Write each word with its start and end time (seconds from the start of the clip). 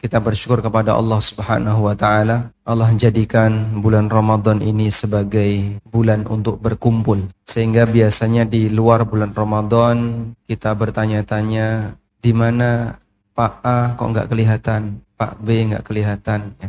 kita 0.00 0.16
bersyukur 0.16 0.64
kepada 0.64 0.96
Allah 0.96 1.20
Subhanahu 1.20 1.84
wa 1.84 1.94
taala. 1.94 2.48
Allah 2.64 2.88
jadikan 2.96 3.78
bulan 3.84 4.08
Ramadan 4.08 4.64
ini 4.64 4.88
sebagai 4.88 5.76
bulan 5.84 6.24
untuk 6.24 6.56
berkumpul. 6.56 7.28
Sehingga 7.44 7.84
biasanya 7.84 8.48
di 8.48 8.72
luar 8.72 9.04
bulan 9.04 9.36
Ramadan 9.36 9.96
kita 10.48 10.72
bertanya-tanya 10.72 11.94
di 12.24 12.32
mana 12.32 12.96
Pak 13.36 13.52
A 13.60 13.78
kok 13.94 14.08
nggak 14.08 14.28
kelihatan, 14.32 15.04
Pak 15.20 15.36
B 15.44 15.68
nggak 15.68 15.84
kelihatan. 15.84 16.56
Ya. 16.56 16.68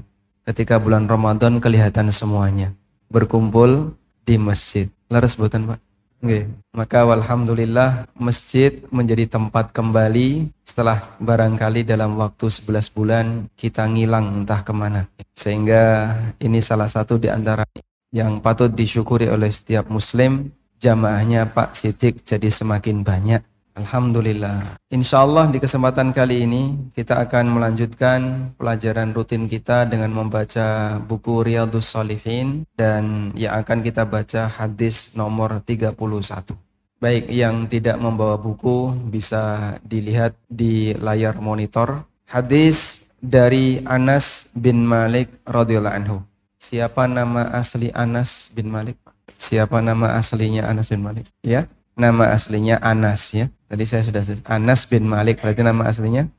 Ketika 0.52 0.76
bulan 0.84 1.08
Ramadan 1.08 1.63
kelihatan 1.63 2.12
semuanya. 2.12 2.76
Berkumpul 3.08 3.96
di 4.27 4.36
masjid. 4.36 4.91
Laras 5.08 5.40
buatan 5.40 5.72
Pak? 5.72 5.80
Okay. 6.22 6.46
Maka 6.72 7.02
alhamdulillah 7.02 8.05
masjid 8.13 8.77
menjadi 8.94 9.26
tempat 9.26 9.74
kembali 9.74 10.54
setelah 10.72 11.20
barangkali 11.20 11.84
dalam 11.84 12.16
waktu 12.16 12.48
11 12.48 12.96
bulan 12.96 13.26
kita 13.60 13.84
ngilang 13.92 14.48
entah 14.48 14.64
ke 14.64 14.72
mana. 14.72 15.12
Sehingga 15.36 16.16
ini 16.40 16.64
salah 16.64 16.88
satu 16.88 17.20
di 17.20 17.28
antara 17.28 17.68
yang 18.16 18.40
patut 18.40 18.72
disyukuri 18.72 19.28
oleh 19.28 19.52
setiap 19.52 19.91
muslim. 19.91 20.55
Jamaahnya 20.80 21.52
Pak 21.52 21.76
Sidik 21.78 22.24
jadi 22.26 22.48
semakin 22.50 23.04
banyak 23.05 23.44
Alhamdulillah. 23.72 24.76
Insya 24.91 25.24
Allah 25.24 25.48
di 25.48 25.55
kesempatan 25.55 26.12
kali 26.12 26.44
ini 26.44 26.91
kita 26.91 27.24
akan 27.24 27.56
melanjutkan 27.56 28.52
pelajaran 28.60 29.16
rutin 29.16 29.48
kita 29.48 29.88
dengan 29.88 30.12
membaca 30.12 31.00
buku 31.00 31.48
Riyadus 31.48 31.96
Salihin 31.96 32.68
dan 32.76 33.32
yang 33.32 33.63
akan 33.63 33.80
kita 33.80 34.04
baca 34.04 34.52
hadis 34.52 35.16
nomor 35.16 35.63
31. 35.63 36.71
Baik 37.02 37.34
yang 37.34 37.66
tidak 37.66 37.98
membawa 37.98 38.38
buku 38.38 38.94
bisa 39.10 39.74
dilihat 39.82 40.38
di 40.46 40.94
layar 40.94 41.41
monitor. 41.41 42.05
Hadis 42.30 43.10
dari 43.18 43.82
Anas 43.90 44.54
bin 44.54 44.85
Malik 44.85 45.34
radhiyallahu 45.49 45.98
anhu. 45.98 46.18
Siapa 46.62 47.10
nama 47.10 47.49
asli 47.57 47.90
Anas 47.98 48.54
bin 48.54 48.70
Malik? 48.70 49.02
Siapa 49.41 49.82
nama 49.82 50.13
aslinya 50.13 50.70
Anas 50.70 50.94
bin 50.94 51.02
Malik? 51.02 51.26
Ya, 51.41 51.66
nama 51.98 52.38
aslinya 52.38 52.77
Anas 52.77 53.34
ya. 53.34 53.49
Tadi 53.66 53.82
saya 53.90 54.05
sudah 54.05 54.22
Anas 54.46 54.85
bin 54.85 55.10
Malik, 55.10 55.41
berarti 55.41 55.66
nama 55.66 55.90
aslinya. 55.90 56.29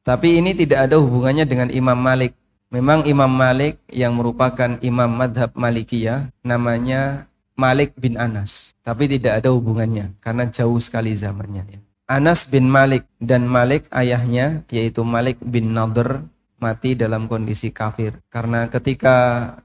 Tapi 0.00 0.40
ini 0.40 0.56
tidak 0.56 0.88
ada 0.88 0.96
hubungannya 0.96 1.44
dengan 1.44 1.68
Imam 1.68 2.00
Malik. 2.00 2.32
Memang 2.72 3.04
Imam 3.04 3.28
Malik 3.28 3.84
yang 3.92 4.16
merupakan 4.16 4.80
imam 4.80 5.12
madhab 5.12 5.52
Malikiyah 5.52 6.32
namanya 6.40 7.28
Malik 7.54 7.94
bin 7.98 8.18
Anas. 8.18 8.74
Tapi 8.82 9.06
tidak 9.06 9.42
ada 9.42 9.54
hubungannya 9.54 10.14
karena 10.22 10.46
jauh 10.50 10.78
sekali 10.78 11.14
zamannya. 11.14 11.64
Ya. 11.70 11.80
Anas 12.04 12.44
bin 12.50 12.68
Malik 12.68 13.08
dan 13.16 13.48
Malik 13.48 13.88
ayahnya 13.88 14.62
yaitu 14.68 15.00
Malik 15.02 15.40
bin 15.40 15.72
Nadir 15.72 16.20
mati 16.60 16.92
dalam 16.92 17.26
kondisi 17.28 17.72
kafir 17.72 18.20
karena 18.28 18.68
ketika 18.68 19.16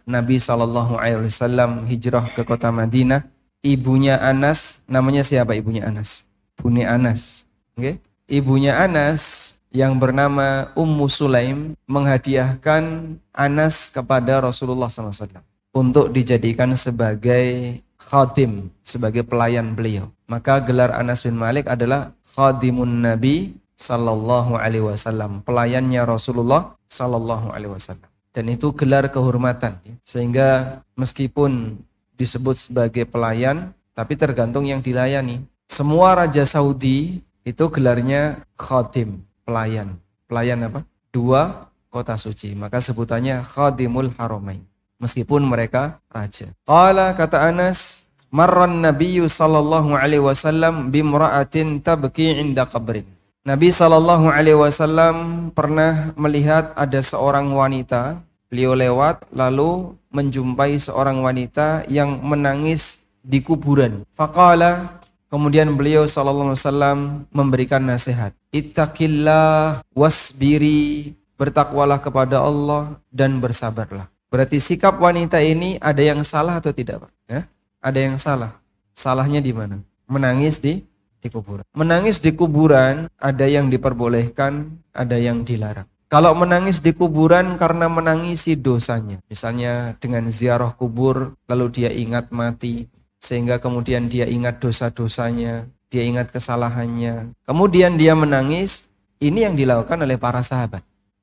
Nabi 0.08 0.40
Shallallahu 0.40 1.00
Alaihi 1.00 1.28
Wasallam 1.28 1.88
hijrah 1.88 2.28
ke 2.32 2.44
kota 2.48 2.72
Madinah 2.72 3.28
ibunya 3.64 4.20
Anas 4.20 4.84
namanya 4.88 5.24
siapa 5.24 5.56
ibunya 5.56 5.88
Anas 5.88 6.30
Buni 6.60 6.84
Anas. 6.84 7.48
Okay? 7.80 8.04
Ibunya 8.28 8.76
Anas 8.76 9.56
yang 9.72 9.96
bernama 9.96 10.76
Ummu 10.76 11.08
Sulaim 11.08 11.74
menghadiahkan 11.88 13.16
Anas 13.32 13.88
kepada 13.88 14.44
Rasulullah 14.44 14.92
SAW 14.92 15.40
untuk 15.72 16.12
dijadikan 16.12 16.76
sebagai 16.76 17.80
khadim, 18.00 18.72
sebagai 18.82 19.28
pelayan 19.28 19.76
beliau. 19.76 20.10
Maka 20.26 20.64
gelar 20.64 20.96
Anas 20.96 21.28
bin 21.28 21.36
Malik 21.36 21.68
adalah 21.68 22.16
khadimun 22.34 23.04
Nabi 23.04 23.54
sallallahu 23.76 24.56
alaihi 24.60 24.88
wasallam, 24.88 25.44
pelayannya 25.44 26.08
Rasulullah 26.08 26.76
sallallahu 26.88 27.52
alaihi 27.52 27.76
wasallam. 27.76 28.08
Dan 28.30 28.46
itu 28.48 28.72
gelar 28.72 29.10
kehormatan 29.10 29.82
sehingga 30.06 30.80
meskipun 30.94 31.82
disebut 32.16 32.70
sebagai 32.70 33.04
pelayan 33.10 33.74
tapi 33.98 34.16
tergantung 34.16 34.64
yang 34.70 34.80
dilayani. 34.80 35.44
Semua 35.66 36.14
raja 36.16 36.46
Saudi 36.46 37.20
itu 37.44 37.66
gelarnya 37.74 38.46
khadim, 38.54 39.26
pelayan. 39.44 39.98
Pelayan 40.30 40.70
apa? 40.70 40.86
Dua 41.10 41.68
kota 41.90 42.14
suci. 42.22 42.54
Maka 42.54 42.78
sebutannya 42.78 43.42
khadimul 43.42 44.14
haramain. 44.16 44.62
Meskipun 45.00 45.48
mereka 45.48 46.04
raja. 46.12 46.52
Qala 46.68 47.16
kata 47.16 47.50
Anas, 47.50 48.12
marran 48.30 48.84
nabiyyu 48.84 49.32
sallallahu 49.32 49.96
alaihi 49.96 50.22
wasallam 50.22 50.92
bimra'atin 50.92 51.80
tabki 51.80 52.36
inda 52.36 52.68
qabrin. 52.68 53.08
Nabi 53.48 53.72
sallallahu 53.72 54.28
alaihi 54.28 54.60
wasallam 54.60 55.50
pernah 55.56 56.12
melihat 56.20 56.76
ada 56.76 57.00
seorang 57.00 57.56
wanita, 57.56 58.20
beliau 58.52 58.76
lewat 58.76 59.24
lalu 59.32 59.96
menjumpai 60.12 60.76
seorang 60.76 61.24
wanita 61.24 61.88
yang 61.88 62.20
menangis 62.20 63.08
di 63.24 63.40
kuburan. 63.40 64.04
Faqala 64.20 65.00
Kemudian 65.30 65.78
beliau 65.78 66.10
sallallahu 66.10 66.58
alaihi 66.58 66.66
wasallam 66.66 67.00
memberikan 67.30 67.86
nasihat. 67.86 68.34
Ittaqillah 68.50 69.86
wasbiri, 69.94 71.14
bertakwalah 71.38 72.02
kepada 72.02 72.42
Allah 72.42 72.98
dan 73.14 73.38
bersabarlah. 73.38 74.10
Berarti 74.30 74.62
sikap 74.62 75.02
wanita 75.02 75.42
ini 75.42 75.82
ada 75.82 76.00
yang 76.00 76.22
salah 76.22 76.62
atau 76.62 76.70
tidak, 76.70 77.06
Pak? 77.06 77.12
Ya? 77.26 77.42
Ada 77.82 78.00
yang 78.00 78.18
salah. 78.22 78.62
Salahnya 78.94 79.42
di 79.42 79.50
mana? 79.50 79.82
Menangis 80.06 80.62
di 80.62 80.86
di 81.20 81.28
kuburan. 81.28 81.66
Menangis 81.76 82.22
di 82.24 82.32
kuburan 82.32 83.10
ada 83.20 83.46
yang 83.46 83.68
diperbolehkan, 83.68 84.80
ada 84.96 85.18
yang 85.20 85.44
dilarang. 85.44 85.90
Kalau 86.10 86.34
menangis 86.34 86.82
di 86.82 86.90
kuburan 86.90 87.54
karena 87.62 87.86
menangisi 87.86 88.58
dosanya, 88.58 89.22
misalnya 89.30 89.94
dengan 90.02 90.26
ziarah 90.34 90.74
kubur 90.74 91.38
lalu 91.46 91.66
dia 91.70 91.94
ingat 91.94 92.34
mati, 92.34 92.90
sehingga 93.22 93.62
kemudian 93.62 94.10
dia 94.10 94.26
ingat 94.26 94.58
dosa-dosanya, 94.58 95.70
dia 95.94 96.04
ingat 96.06 96.34
kesalahannya. 96.34 97.38
Kemudian 97.46 98.00
dia 98.00 98.18
menangis. 98.18 98.90
Ini 99.20 99.52
yang 99.52 99.60
dilakukan 99.60 100.00
oleh 100.00 100.16
para 100.16 100.40
sahabat. 100.40 100.80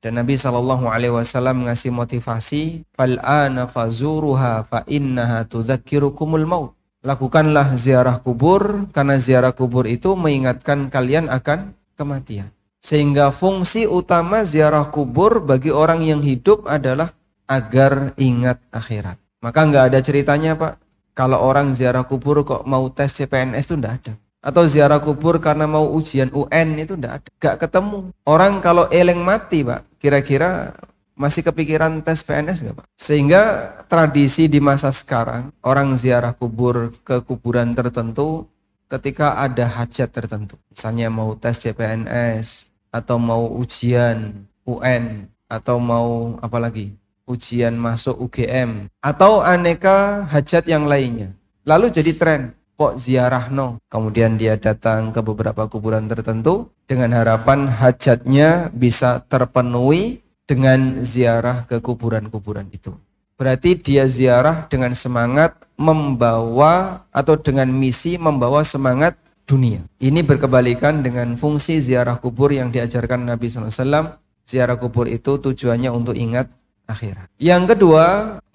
Dan 0.07 0.23
Nabi 0.23 0.39
Shallallahu 0.39 0.87
Alaihi 0.87 1.11
Wasallam 1.11 1.67
ngasih 1.67 1.91
motivasi, 1.91 2.87
fal 2.95 3.19
fazuruha 3.67 4.63
fa 4.63 4.87
innaha 4.87 5.43
tudzakirukumul 5.43 6.47
maut. 6.47 6.71
Lakukanlah 7.03 7.75
ziarah 7.75 8.15
kubur 8.23 8.87
karena 8.95 9.19
ziarah 9.19 9.51
kubur 9.51 9.83
itu 9.83 10.15
mengingatkan 10.15 10.87
kalian 10.87 11.27
akan 11.27 11.75
kematian. 11.99 12.55
Sehingga 12.79 13.35
fungsi 13.35 13.83
utama 13.83 14.47
ziarah 14.47 14.87
kubur 14.87 15.43
bagi 15.43 15.75
orang 15.75 16.07
yang 16.07 16.23
hidup 16.23 16.63
adalah 16.71 17.11
agar 17.43 18.15
ingat 18.15 18.63
akhirat. 18.71 19.19
Maka 19.43 19.59
nggak 19.59 19.91
ada 19.91 19.99
ceritanya 19.99 20.55
Pak, 20.55 20.79
kalau 21.11 21.43
orang 21.43 21.75
ziarah 21.75 22.07
kubur 22.07 22.47
kok 22.47 22.63
mau 22.63 22.87
tes 22.87 23.11
CPNS 23.11 23.67
itu 23.67 23.75
enggak 23.75 23.99
ada. 23.99 24.13
Atau 24.39 24.69
ziarah 24.69 25.01
kubur 25.01 25.41
karena 25.41 25.65
mau 25.65 25.89
ujian 25.91 26.29
UN 26.31 26.77
itu 26.77 26.93
enggak 26.95 27.13
ada. 27.19 27.29
Gak 27.41 27.55
ketemu. 27.67 28.13
Orang 28.23 28.63
kalau 28.63 28.85
eleng 28.93 29.21
mati 29.25 29.65
Pak, 29.65 29.83
kira-kira 29.97 30.77
masih 31.17 31.41
kepikiran 31.41 32.05
tes 32.05 32.21
PNS 32.21 32.61
enggak 32.63 32.77
Pak? 32.81 32.85
Sehingga 32.95 33.41
tradisi 33.89 34.45
di 34.45 34.61
masa 34.61 34.93
sekarang, 34.93 35.49
orang 35.65 35.97
ziarah 35.97 36.37
kubur 36.37 36.93
ke 37.01 37.19
kuburan 37.25 37.73
tertentu 37.73 38.45
ketika 38.87 39.35
ada 39.41 39.67
hajat 39.67 40.09
tertentu. 40.13 40.55
Misalnya 40.71 41.11
mau 41.11 41.35
tes 41.35 41.59
CPNS, 41.59 42.71
atau 42.93 43.19
mau 43.19 43.51
ujian 43.57 44.47
UN, 44.63 45.27
atau 45.51 45.75
mau 45.81 46.39
apa 46.39 46.57
lagi? 46.61 46.95
ujian 47.27 47.75
masuk 47.75 48.15
UGM 48.17 48.87
atau 49.03 49.43
aneka 49.43 50.23
hajat 50.31 50.65
yang 50.65 50.87
lainnya. 50.87 51.35
Lalu 51.67 51.91
jadi 51.91 52.15
tren, 52.15 52.41
kok 52.77 52.95
ziarah 53.01 53.49
no. 53.49 53.81
Kemudian 53.89 54.37
dia 54.37 54.55
datang 54.55 55.09
ke 55.09 55.19
beberapa 55.25 55.65
kuburan 55.65 56.05
tertentu 56.05 56.69
dengan 56.85 57.11
harapan 57.17 57.67
hajatnya 57.67 58.69
bisa 58.71 59.25
terpenuhi 59.25 60.21
dengan 60.47 61.03
ziarah 61.03 61.65
ke 61.67 61.81
kuburan-kuburan 61.83 62.69
itu. 62.71 62.95
Berarti 63.37 63.77
dia 63.77 64.09
ziarah 64.09 64.65
dengan 64.65 64.97
semangat 64.97 65.53
membawa 65.77 67.05
atau 67.13 67.37
dengan 67.37 67.69
misi 67.69 68.17
membawa 68.17 68.65
semangat 68.65 69.13
dunia. 69.45 69.85
Ini 70.01 70.25
berkebalikan 70.25 71.05
dengan 71.05 71.37
fungsi 71.37 71.77
ziarah 71.77 72.17
kubur 72.17 72.49
yang 72.49 72.73
diajarkan 72.73 73.29
Nabi 73.29 73.45
SAW. 73.51 74.17
Ziarah 74.47 74.79
kubur 74.79 75.05
itu 75.05 75.37
tujuannya 75.37 75.91
untuk 75.91 76.15
ingat 76.15 76.49
akhirat. 76.87 77.27
Yang 77.37 77.75
kedua, 77.75 78.05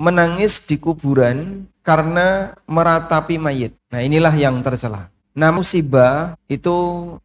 menangis 0.00 0.64
di 0.64 0.80
kuburan 0.80 1.68
karena 1.82 2.56
meratapi 2.64 3.36
mayit. 3.36 3.74
Nah, 3.90 4.00
inilah 4.00 4.32
yang 4.34 4.62
tercela. 4.62 5.10
Nah, 5.34 5.50
musibah 5.50 6.38
itu 6.46 6.74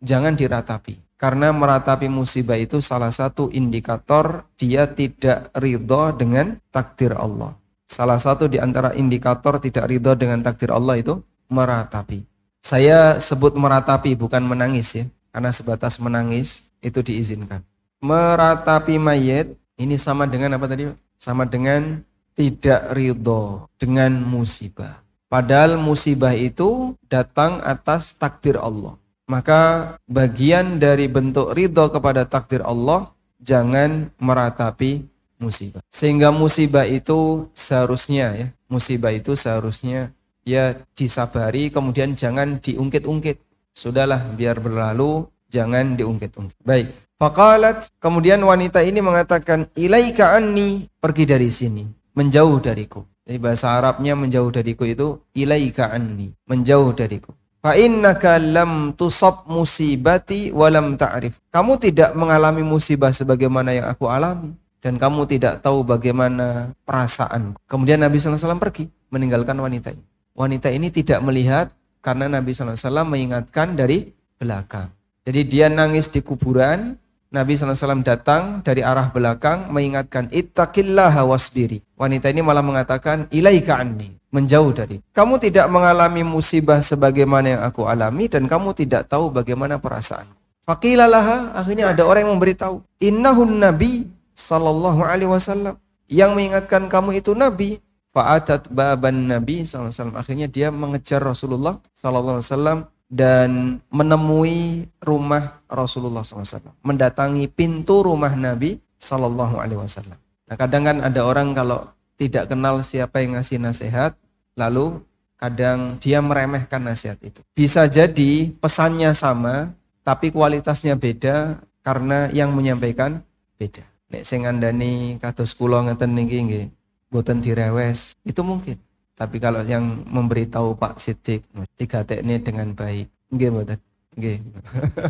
jangan 0.01 0.33
diratapi. 0.33 0.97
Karena 1.17 1.49
meratapi 1.49 2.05
musibah 2.13 2.61
itu 2.61 2.77
salah 2.77 3.09
satu 3.09 3.49
indikator 3.49 4.45
dia 4.53 4.85
tidak 4.85 5.49
ridho 5.57 6.13
dengan 6.13 6.61
takdir 6.69 7.17
Allah. 7.17 7.57
Salah 7.89 8.21
satu 8.21 8.45
di 8.45 8.61
antara 8.61 8.93
indikator 8.93 9.57
tidak 9.57 9.89
ridho 9.89 10.13
dengan 10.13 10.45
takdir 10.45 10.69
Allah 10.69 11.01
itu 11.01 11.17
meratapi. 11.49 12.21
Saya 12.61 13.17
sebut 13.17 13.57
meratapi 13.57 14.13
bukan 14.13 14.45
menangis 14.45 14.93
ya. 14.93 15.05
Karena 15.33 15.49
sebatas 15.49 15.97
menangis 15.97 16.69
itu 16.85 17.01
diizinkan. 17.01 17.65
Meratapi 18.01 19.01
mayat 19.01 19.57
ini 19.77 19.97
sama 19.97 20.29
dengan 20.29 20.53
apa 20.53 20.69
tadi? 20.69 20.89
Sama 21.17 21.49
dengan 21.49 22.05
tidak 22.37 22.93
ridho 22.93 23.65
dengan 23.81 24.21
musibah. 24.21 25.01
Padahal 25.27 25.75
musibah 25.75 26.37
itu 26.37 26.95
datang 27.09 27.59
atas 27.65 28.15
takdir 28.15 28.55
Allah. 28.55 28.95
Maka 29.27 29.97
bagian 30.07 30.79
dari 30.79 31.11
bentuk 31.11 31.51
ridho 31.51 31.91
kepada 31.91 32.23
takdir 32.23 32.63
Allah 32.63 33.11
jangan 33.43 34.07
meratapi 34.15 35.03
musibah. 35.35 35.83
Sehingga 35.91 36.31
musibah 36.31 36.87
itu 36.87 37.49
seharusnya 37.51 38.31
ya, 38.37 38.47
musibah 38.71 39.11
itu 39.11 39.35
seharusnya 39.35 40.15
ya 40.47 40.79
disabari 40.95 41.67
kemudian 41.67 42.15
jangan 42.15 42.63
diungkit-ungkit. 42.63 43.43
Sudahlah 43.75 44.31
biar 44.33 44.63
berlalu, 44.63 45.27
jangan 45.51 45.99
diungkit-ungkit. 45.99 46.57
Baik. 46.63 46.87
Faqalat 47.17 47.89
kemudian 47.97 48.37
wanita 48.45 48.85
ini 48.85 49.01
mengatakan 49.01 49.65
ilaika 49.73 50.37
anni 50.37 50.85
pergi 51.01 51.25
dari 51.25 51.49
sini, 51.49 51.81
menjauh 52.17 52.57
dariku. 52.57 53.05
Jadi 53.29 53.37
bahasa 53.37 53.77
Arabnya 53.77 54.17
menjauh 54.17 54.49
dariku 54.49 54.89
itu 54.89 55.21
ilaika 55.37 55.93
anni, 55.93 56.33
menjauh 56.49 56.97
dariku. 56.97 57.37
Fa 57.61 57.77
innaka 57.77 58.41
lam 58.41 58.97
tusab 58.97 59.45
musibati 59.45 60.49
wa 60.49 60.65
lam 60.73 60.97
ta'rif. 60.97 61.37
Kamu 61.53 61.77
tidak 61.77 62.17
mengalami 62.17 62.65
musibah 62.65 63.13
sebagaimana 63.13 63.75
yang 63.77 63.85
aku 63.91 64.09
alami 64.09 64.57
dan 64.81 64.95
kamu 64.97 65.27
tidak 65.27 65.59
tahu 65.61 65.83
bagaimana 65.83 66.71
perasaan. 66.87 67.57
Kemudian 67.67 68.01
Nabi 68.01 68.17
SAW 68.17 68.61
pergi 68.61 68.87
meninggalkan 69.11 69.57
wanita 69.57 69.93
ini. 69.93 70.05
Wanita 70.37 70.69
ini 70.69 70.87
tidak 70.93 71.19
melihat 71.25 71.73
karena 71.99 72.29
Nabi 72.29 72.53
SAW 72.53 72.77
mengingatkan 73.03 73.73
dari 73.73 74.13
belakang. 74.37 74.93
Jadi 75.27 75.41
dia 75.43 75.67
nangis 75.67 76.07
di 76.07 76.23
kuburan, 76.23 76.95
Nabi 77.27 77.59
SAW 77.59 78.07
datang 78.07 78.63
dari 78.63 78.79
arah 78.79 79.11
belakang 79.11 79.67
mengingatkan 79.67 80.31
ittaqillaha 80.31 81.27
wasbiri. 81.27 81.83
Wanita 81.99 82.31
ini 82.31 82.39
malah 82.39 82.63
mengatakan 82.63 83.27
ilaika 83.35 83.83
anni 83.83 84.15
menjauh 84.31 84.71
dari. 84.71 85.03
Kamu 85.11 85.35
tidak 85.35 85.67
mengalami 85.67 86.23
musibah 86.23 86.79
sebagaimana 86.79 87.47
yang 87.59 87.61
aku 87.67 87.83
alami 87.83 88.31
dan 88.31 88.47
kamu 88.47 88.71
tidak 88.71 89.11
tahu 89.11 89.27
bagaimana 89.27 89.75
perasaan. 89.75 90.27
Fakilalaha 90.63 91.55
akhirnya 91.55 91.91
ada 91.95 92.03
orang 92.07 92.27
yang 92.27 92.33
memberitahu, 92.39 92.83
innahun 92.99 93.55
nabi 93.55 94.07
sallallahu 94.35 94.99
alaihi 95.03 95.31
wasallam 95.31 95.75
yang 96.07 96.31
mengingatkan 96.31 96.87
kamu 96.87 97.19
itu 97.19 97.35
nabi. 97.35 97.83
Fa'atat 98.15 98.71
baban 98.73 99.29
nabi 99.29 99.67
sallallahu 99.67 99.91
alaihi 99.91 99.99
wasallam. 99.99 100.17
Akhirnya 100.17 100.47
dia 100.47 100.67
mengejar 100.71 101.21
Rasulullah 101.21 101.77
sallallahu 101.91 102.39
alaihi 102.39 102.49
wasallam 102.49 102.79
dan 103.07 103.79
menemui 103.87 104.87
rumah 104.99 105.63
Rasulullah 105.71 106.27
SAW, 106.27 106.75
mendatangi 106.83 107.47
pintu 107.47 108.03
rumah 108.03 108.35
Nabi 108.35 108.79
Sallallahu 108.99 109.63
Alaihi 109.63 109.79
Wasallam. 109.79 110.19
Nah 110.47 110.55
kadang 110.55 110.83
kan 110.83 110.97
ada 111.03 111.21
orang 111.23 111.55
kalau 111.55 111.87
tidak 112.19 112.51
kenal 112.51 112.83
siapa 112.83 113.23
yang 113.23 113.39
ngasih 113.39 113.63
nasihat, 113.63 114.15
lalu 114.59 114.99
kadang 115.39 116.01
dia 116.03 116.19
meremehkan 116.19 116.83
nasihat 116.83 117.19
itu. 117.23 117.39
Bisa 117.55 117.87
jadi 117.87 118.51
pesannya 118.57 119.13
sama, 119.15 119.71
tapi 120.03 120.33
kualitasnya 120.33 120.97
beda 120.99 121.61
karena 121.85 122.27
yang 122.35 122.51
menyampaikan 122.51 123.23
beda. 123.55 123.85
Nek 124.07 124.23
sing 124.23 124.47
ngandani 124.47 125.19
kados 125.19 125.51
kula 125.51 125.83
ngeten 125.87 126.15
niki 126.15 126.37
nggih, 126.47 126.65
boten 127.11 127.43
direwes, 127.43 128.15
itu 128.23 128.39
mungkin. 128.39 128.79
Tapi 129.17 129.41
kalau 129.41 129.65
yang 129.65 130.05
memberitahu 130.05 130.77
Pak 130.77 131.01
Sidik, 131.01 131.41
tiga 131.73 132.05
teknik 132.05 132.45
dengan 132.45 132.77
baik, 132.77 133.09
nggih 133.33 133.49
mboten. 133.49 133.79
Nggih. 134.13 134.37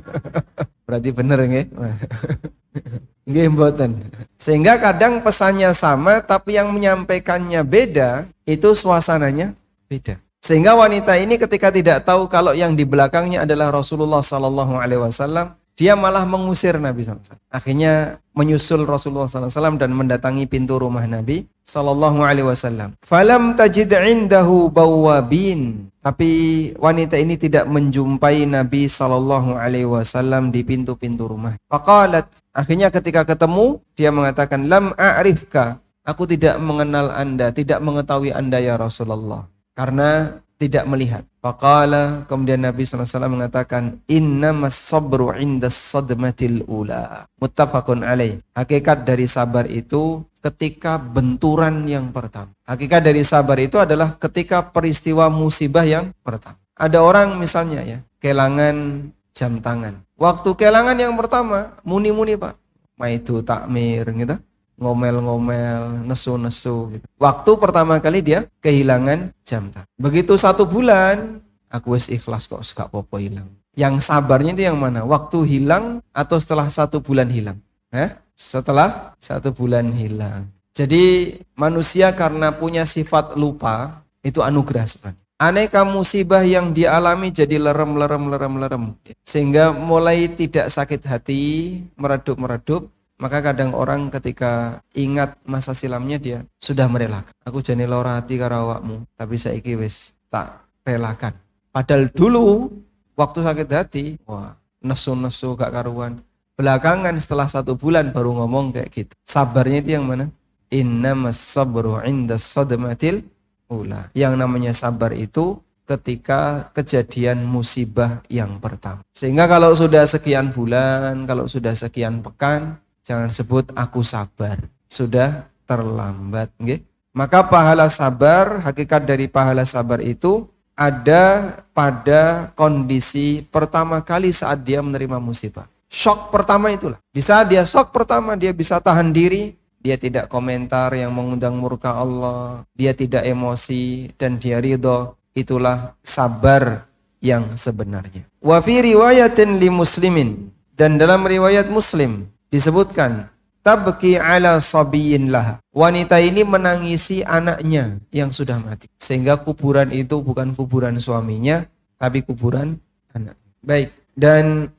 Berarti 0.87 1.09
bener 1.11 1.39
nggih. 1.43 1.67
Nggih 3.27 3.51
mboten. 3.51 3.91
Sehingga 4.39 4.79
kadang 4.79 5.19
pesannya 5.19 5.75
sama 5.75 6.23
tapi 6.23 6.55
yang 6.55 6.71
menyampaikannya 6.71 7.59
beda, 7.67 8.23
itu 8.47 8.71
suasananya 8.71 9.51
beda. 9.91 10.15
Sehingga 10.39 10.79
wanita 10.79 11.19
ini 11.19 11.35
ketika 11.35 11.67
tidak 11.67 12.07
tahu 12.07 12.31
kalau 12.31 12.55
yang 12.55 12.71
di 12.71 12.87
belakangnya 12.87 13.43
adalah 13.43 13.75
Rasulullah 13.75 14.23
sallallahu 14.23 14.79
alaihi 14.79 15.03
wasallam, 15.03 15.59
dia 15.75 15.93
malah 15.93 16.23
mengusir 16.23 16.79
Nabi 16.79 17.05
SAW. 17.05 17.37
Akhirnya 17.53 18.17
menyusul 18.37 18.85
Rasulullah 18.85 19.25
SAW 19.25 19.81
dan 19.81 19.89
mendatangi 19.97 20.45
pintu 20.45 20.77
rumah 20.77 21.01
Nabi 21.09 21.49
Sallallahu 21.65 22.21
Alaihi 22.21 22.45
Wasallam. 22.45 22.93
Falam 23.01 23.57
tajid 23.57 23.89
indahu 23.89 24.69
bawabin. 24.69 25.89
Tapi 26.05 26.29
wanita 26.77 27.17
ini 27.17 27.35
tidak 27.35 27.65
menjumpai 27.67 28.45
Nabi 28.45 28.85
Sallallahu 28.85 29.57
Alaihi 29.57 29.89
Wasallam 29.89 30.53
di 30.53 30.61
pintu-pintu 30.61 31.25
rumah. 31.25 31.57
Faqalat. 31.67 32.29
Akhirnya 32.53 32.93
ketika 32.93 33.25
ketemu, 33.25 33.81
dia 33.97 34.13
mengatakan, 34.13 34.69
Lam 34.69 34.93
a'rifka. 34.95 35.81
Aku 36.07 36.23
tidak 36.23 36.55
mengenal 36.63 37.11
anda, 37.11 37.51
tidak 37.51 37.83
mengetahui 37.83 38.31
anda 38.31 38.63
ya 38.63 38.79
Rasulullah. 38.79 39.51
Karena 39.75 40.39
tidak 40.55 40.87
melihat. 40.87 41.27
Faqala 41.47 42.27
kemudian 42.27 42.59
Nabi 42.59 42.83
SAW 42.83 43.07
mengatakan 43.31 44.03
innamas 44.11 44.75
sabru 44.75 45.31
inda 45.31 45.71
sadmatil 45.71 46.67
ula. 46.67 47.23
Muttafaqun 47.39 48.03
alaih. 48.03 48.35
Hakikat 48.51 49.07
dari 49.07 49.31
sabar 49.31 49.63
itu 49.71 50.27
ketika 50.43 50.99
benturan 50.99 51.87
yang 51.87 52.11
pertama. 52.11 52.51
Hakikat 52.67 52.99
dari 52.99 53.23
sabar 53.23 53.63
itu 53.63 53.79
adalah 53.79 54.19
ketika 54.19 54.59
peristiwa 54.59 55.31
musibah 55.31 55.87
yang 55.87 56.11
pertama. 56.19 56.59
Ada 56.75 56.99
orang 56.99 57.39
misalnya 57.39 57.79
ya, 57.79 58.03
kelangan 58.19 59.07
jam 59.31 59.63
tangan. 59.63 60.03
Waktu 60.19 60.51
kelangan 60.51 60.99
yang 60.99 61.15
pertama, 61.15 61.79
muni-muni 61.87 62.35
Pak. 62.35 62.59
Maitu 62.99 63.39
takmir 63.39 64.03
gitu 64.03 64.35
ngomel-ngomel, 64.77 66.05
nesu-nesu. 66.05 66.95
Gitu. 66.95 67.05
Waktu 67.17 67.51
pertama 67.57 67.97
kali 67.97 68.21
dia 68.21 68.45
kehilangan 68.61 69.33
jam 69.43 69.73
tangan. 69.73 69.89
Begitu 69.97 70.37
satu 70.37 70.63
bulan, 70.69 71.41
aku 71.67 71.97
wis 71.97 72.07
ikhlas 72.07 72.45
kok 72.45 72.61
gak 72.61 72.93
popo 72.93 73.17
hilang. 73.17 73.49
Yang 73.77 74.09
sabarnya 74.09 74.57
itu 74.57 74.63
yang 74.65 74.77
mana? 74.77 75.05
Waktu 75.05 75.45
hilang 75.45 76.01
atau 76.09 76.37
setelah 76.41 76.69
satu 76.69 76.97
bulan 76.97 77.29
hilang? 77.29 77.61
Eh? 77.93 78.09
Setelah 78.33 79.13
satu 79.21 79.53
bulan 79.53 79.93
hilang. 79.93 80.49
Jadi 80.73 81.37
manusia 81.57 82.13
karena 82.13 82.53
punya 82.53 82.85
sifat 82.85 83.33
lupa, 83.33 84.05
itu 84.21 84.45
anugerah 84.45 84.85
sebenarnya. 84.85 85.25
Aneka 85.37 85.85
musibah 85.85 86.41
yang 86.41 86.73
dialami 86.73 87.29
jadi 87.29 87.61
lerem, 87.61 87.93
lerem, 87.93 88.33
lerem, 88.33 88.53
lerem. 88.57 88.83
Sehingga 89.21 89.69
mulai 89.69 90.25
tidak 90.33 90.73
sakit 90.73 91.05
hati, 91.05 91.77
meredup-meredup, 91.93 92.89
maka 93.17 93.41
kadang 93.41 93.73
orang 93.73 94.13
ketika 94.13 94.81
ingat 94.93 95.37
masa 95.43 95.73
silamnya 95.73 96.17
dia 96.21 96.39
sudah 96.61 96.85
merelakan. 96.85 97.33
Aku 97.43 97.65
jani 97.65 97.89
lara 97.89 98.21
hati 98.21 98.37
karo 98.37 98.69
awakmu, 98.69 99.09
tapi 99.17 99.41
saiki 99.41 99.73
wis 99.73 100.13
tak 100.29 100.61
relakan. 100.85 101.33
Padahal 101.73 102.09
dulu 102.13 102.69
waktu 103.17 103.39
sakit 103.41 103.67
hati, 103.73 104.05
wah 104.29 104.53
nesu-nesu 104.81 105.57
gak 105.57 105.73
karuan. 105.73 106.21
Belakangan 106.57 107.13
setelah 107.21 107.45
satu 107.45 107.77
bulan 107.77 108.09
baru 108.09 108.33
ngomong 108.33 108.73
kayak 108.73 108.89
gitu. 108.89 109.13
Sabarnya 109.25 109.77
itu 109.81 109.91
yang 109.93 110.05
mana? 110.09 110.25
Inna 110.73 111.13
sabru 111.33 112.01
inda 112.01 112.41
sadmatil 112.41 113.21
ula. 113.69 114.09
Yang 114.17 114.33
namanya 114.41 114.73
sabar 114.73 115.13
itu 115.13 115.61
ketika 115.87 116.67
kejadian 116.75 117.47
musibah 117.47 118.19
yang 118.27 118.59
pertama. 118.59 119.05
Sehingga 119.15 119.47
kalau 119.47 119.71
sudah 119.71 120.03
sekian 120.03 120.51
bulan, 120.51 121.23
kalau 121.23 121.47
sudah 121.47 121.71
sekian 121.71 122.19
pekan, 122.19 122.75
Jangan 123.07 123.31
sebut 123.31 123.71
aku 123.71 124.03
sabar. 124.03 124.59
Sudah 124.91 125.47
terlambat. 125.63 126.51
Okay? 126.59 126.83
Maka 127.15 127.39
pahala 127.47 127.87
sabar, 127.87 128.59
hakikat 128.59 129.07
dari 129.07 129.31
pahala 129.31 129.63
sabar 129.63 130.03
itu 130.03 130.51
ada 130.75 131.55
pada 131.71 132.51
kondisi 132.51 133.47
pertama 133.47 134.03
kali 134.03 134.35
saat 134.35 134.59
dia 134.59 134.83
menerima 134.83 135.23
musibah. 135.23 135.71
Shock 135.87 136.35
pertama 136.35 136.67
itulah. 136.75 136.99
Di 137.15 137.23
saat 137.23 137.47
dia 137.47 137.63
shock 137.63 137.95
pertama, 137.95 138.35
dia 138.35 138.51
bisa 138.51 138.75
tahan 138.83 139.15
diri, 139.15 139.55
dia 139.79 139.95
tidak 139.95 140.27
komentar 140.27 140.91
yang 140.91 141.15
mengundang 141.15 141.55
murka 141.55 141.95
Allah, 141.95 142.67
dia 142.75 142.91
tidak 142.91 143.23
emosi, 143.23 144.11
dan 144.19 144.35
dia 144.35 144.59
ridho. 144.59 145.15
Itulah 145.31 145.95
sabar 146.03 146.91
yang 147.23 147.55
sebenarnya. 147.55 148.27
Wa 148.43 148.59
fi 148.59 148.83
riwayatin 148.83 149.55
li 149.55 149.71
muslimin. 149.71 150.51
Dan 150.77 151.01
dalam 151.01 151.25
riwayat 151.25 151.71
muslim, 151.73 152.29
disebutkan 152.53 153.27
tabki 153.65 154.15
ala 154.15 154.63
sabiyin 154.63 155.27
laha. 155.27 155.59
Wanita 155.75 156.23
ini 156.23 156.47
menangisi 156.47 157.19
anaknya 157.27 157.99
yang 158.15 158.31
sudah 158.31 158.57
mati. 158.63 158.87
Sehingga 158.95 159.43
kuburan 159.43 159.91
itu 159.91 160.23
bukan 160.23 160.55
kuburan 160.55 160.95
suaminya, 161.03 161.67
tapi 161.99 162.23
kuburan 162.23 162.79
anak. 163.11 163.35
Baik, 163.59 163.91
dan 164.15 164.71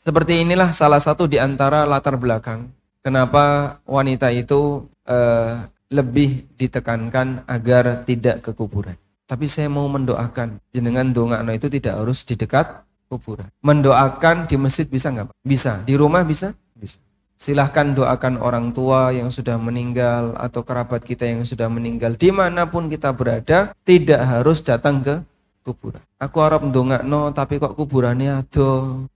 seperti 0.00 0.40
inilah 0.46 0.72
salah 0.72 1.02
satu 1.02 1.28
di 1.28 1.36
antara 1.36 1.84
latar 1.84 2.16
belakang 2.16 2.72
kenapa 3.06 3.78
wanita 3.86 4.34
itu 4.34 4.86
uh, 5.06 5.66
lebih 5.86 6.50
ditekankan 6.58 7.46
agar 7.46 8.02
tidak 8.02 8.42
ke 8.42 8.50
kuburan. 8.50 8.98
Tapi 9.26 9.46
saya 9.46 9.70
mau 9.70 9.86
mendoakan 9.86 10.58
jenengan 10.74 11.10
dongakno 11.10 11.54
itu 11.54 11.70
tidak 11.70 11.98
harus 11.98 12.26
di 12.26 12.34
dekat 12.34 12.82
kuburan. 13.06 13.46
Mendoakan 13.62 14.50
di 14.50 14.58
masjid 14.58 14.86
bisa 14.86 15.14
nggak? 15.14 15.30
Bisa. 15.42 15.82
Di 15.86 15.94
rumah 15.94 16.26
bisa? 16.26 16.54
Bisa. 16.76 17.00
Silahkan 17.36 17.92
doakan 17.92 18.40
orang 18.40 18.72
tua 18.72 19.12
yang 19.12 19.28
sudah 19.28 19.60
meninggal 19.60 20.32
atau 20.40 20.64
kerabat 20.64 21.04
kita 21.04 21.28
yang 21.28 21.44
sudah 21.44 21.68
meninggal 21.68 22.16
di 22.16 22.32
mana 22.32 22.64
pun 22.64 22.88
kita 22.88 23.12
berada 23.12 23.76
tidak 23.84 24.24
harus 24.24 24.64
datang 24.64 25.04
ke 25.04 25.20
kuburan. 25.60 26.00
Aku 26.16 26.40
Arab 26.40 26.64
no 27.04 27.28
tapi 27.36 27.60
kok 27.60 27.76
kuburannya 27.76 28.40
ada. 28.40 28.70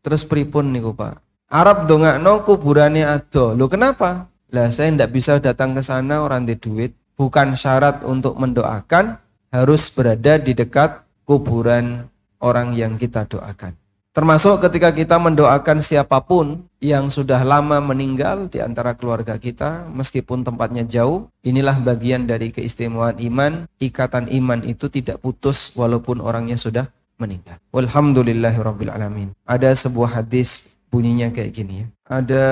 Terus 0.05 0.29
pripun 0.29 0.69
nih 0.69 0.85
Pak? 0.85 1.17
Arab 1.49 1.89
no 2.21 2.45
kuburannya 2.45 3.09
ada. 3.09 3.57
Lo 3.57 3.73
kenapa? 3.73 4.29
Lah 4.53 4.69
saya 4.69 4.93
tidak 4.93 5.17
bisa 5.17 5.41
datang 5.41 5.73
ke 5.73 5.81
sana 5.81 6.21
orang 6.21 6.45
di 6.45 6.61
duit. 6.61 6.93
Bukan 7.17 7.57
syarat 7.57 8.05
untuk 8.05 8.37
mendoakan 8.37 9.17
harus 9.49 9.89
berada 9.89 10.37
di 10.37 10.53
dekat 10.53 11.09
kuburan 11.25 12.05
orang 12.45 12.77
yang 12.77 13.01
kita 13.01 13.25
doakan. 13.25 13.80
Termasuk 14.11 14.59
ketika 14.67 14.91
kita 14.91 15.23
mendoakan 15.23 15.79
siapa 15.79 16.19
pun 16.19 16.67
yang 16.83 17.15
sudah 17.15 17.47
lama 17.47 17.79
meninggal 17.79 18.51
di 18.51 18.59
antara 18.59 18.99
keluarga 18.99 19.39
kita, 19.39 19.87
meskipun 19.87 20.43
tempatnya 20.43 20.83
jauh, 20.83 21.31
inilah 21.47 21.79
bagian 21.79 22.27
dari 22.27 22.51
keistimewaan 22.51 23.23
iman. 23.23 23.71
Ikatan 23.79 24.27
iman 24.27 24.67
itu 24.67 24.91
tidak 24.91 25.23
putus 25.23 25.71
walaupun 25.79 26.19
orangnya 26.19 26.59
sudah 26.59 26.91
meninggal. 27.23 27.63
Walhamdulillahirabbil 27.71 28.91
alamin. 28.91 29.31
Ada 29.47 29.79
sebuah 29.79 30.19
hadis 30.19 30.75
bunyinya 30.91 31.31
kayak 31.31 31.55
gini 31.55 31.87
ya. 31.87 31.87
Ada 32.11 32.45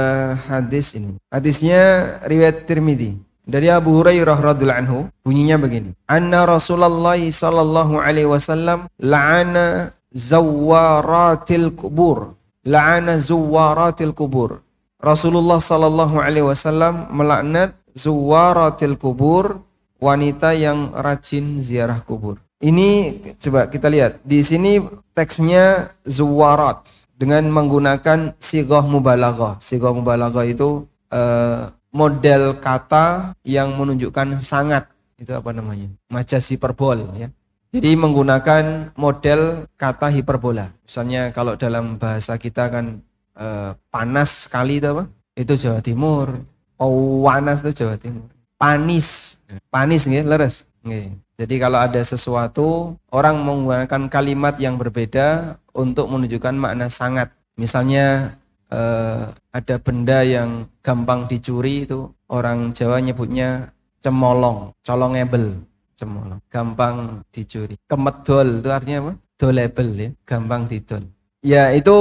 hadis 0.46 0.94
ini. 0.94 1.18
Hadisnya 1.26 1.82
riwayat 2.22 2.70
Tirmidzi 2.70 3.18
dari 3.48 3.66
Abu 3.66 3.98
Hurairah 3.98 4.38
radhiyallahu 4.38 4.80
anhu 4.86 4.98
bunyinya 5.26 5.58
begini. 5.58 5.90
Anna 6.06 6.46
Rasulullah 6.46 7.18
sallallahu 7.18 7.98
alaihi 7.98 8.30
wasallam 8.30 8.86
la'ana 9.02 9.97
zawaratil 10.12 11.72
kubur 11.76 12.34
la'ana 12.64 13.20
zawaratil 13.20 14.12
kubur 14.16 14.64
Rasulullah 14.98 15.62
sallallahu 15.62 16.18
alaihi 16.18 16.42
wasallam 16.42 17.06
melaknat 17.14 17.78
zawaratil 17.94 18.98
kubur 18.98 19.62
wanita 20.02 20.58
yang 20.58 20.90
rajin 20.90 21.62
ziarah 21.62 22.02
kubur. 22.02 22.42
Ini 22.58 23.14
coba 23.38 23.70
kita 23.70 23.86
lihat. 23.86 24.18
Di 24.26 24.42
sini 24.42 24.82
teksnya 25.14 25.94
zuwarat 26.02 26.82
dengan 27.14 27.46
menggunakan 27.46 28.34
sigoh 28.42 28.82
mubalaghah. 28.82 29.62
Sigoh 29.62 29.94
mubalaghah 29.94 30.42
itu 30.42 30.82
uh, 31.14 31.70
model 31.94 32.58
kata 32.58 33.38
yang 33.46 33.78
menunjukkan 33.78 34.42
sangat. 34.42 34.90
Itu 35.14 35.30
apa 35.30 35.54
namanya? 35.54 35.94
Majaz 36.10 36.50
hiperbol 36.50 37.14
ya 37.14 37.30
jadi 37.68 38.00
menggunakan 38.00 38.96
model 38.96 39.68
kata 39.76 40.08
hiperbola. 40.08 40.72
Misalnya 40.88 41.28
kalau 41.36 41.52
dalam 41.52 42.00
bahasa 42.00 42.40
kita 42.40 42.72
kan 42.72 43.04
eh, 43.36 43.76
panas 43.92 44.48
sekali 44.48 44.80
itu 44.80 44.88
apa? 44.88 45.04
Itu 45.36 45.52
Jawa 45.54 45.84
Timur. 45.84 46.40
Oh, 46.80 47.28
panas 47.28 47.60
itu 47.60 47.84
Jawa 47.84 48.00
Timur. 48.00 48.24
Panis. 48.56 49.38
Panis 49.68 50.08
nggih, 50.08 50.24
leres. 50.24 50.64
Nggih. 50.80 51.12
Jadi 51.38 51.54
kalau 51.60 51.78
ada 51.78 52.00
sesuatu 52.02 52.98
orang 53.12 53.38
menggunakan 53.44 54.10
kalimat 54.10 54.58
yang 54.58 54.80
berbeda 54.80 55.60
untuk 55.76 56.08
menunjukkan 56.10 56.56
makna 56.56 56.88
sangat. 56.88 57.30
Misalnya 57.60 58.32
eh, 58.72 59.28
ada 59.52 59.76
benda 59.76 60.24
yang 60.24 60.66
gampang 60.80 61.28
dicuri 61.28 61.84
itu 61.84 62.08
orang 62.32 62.72
Jawa 62.72 62.98
nyebutnya 63.04 63.70
cemolong, 64.00 64.72
colongebel 64.82 65.67
cemolong, 65.98 66.38
gampang 66.46 67.26
dicuri. 67.34 67.74
Kemedol 67.90 68.62
itu 68.62 68.70
artinya 68.70 68.98
apa? 69.02 69.12
Dolable 69.34 69.90
ya, 69.98 70.08
gampang 70.22 70.70
didol. 70.70 71.04
Ya 71.42 71.74
itu 71.74 71.94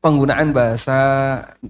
penggunaan 0.00 0.56
bahasa 0.56 0.96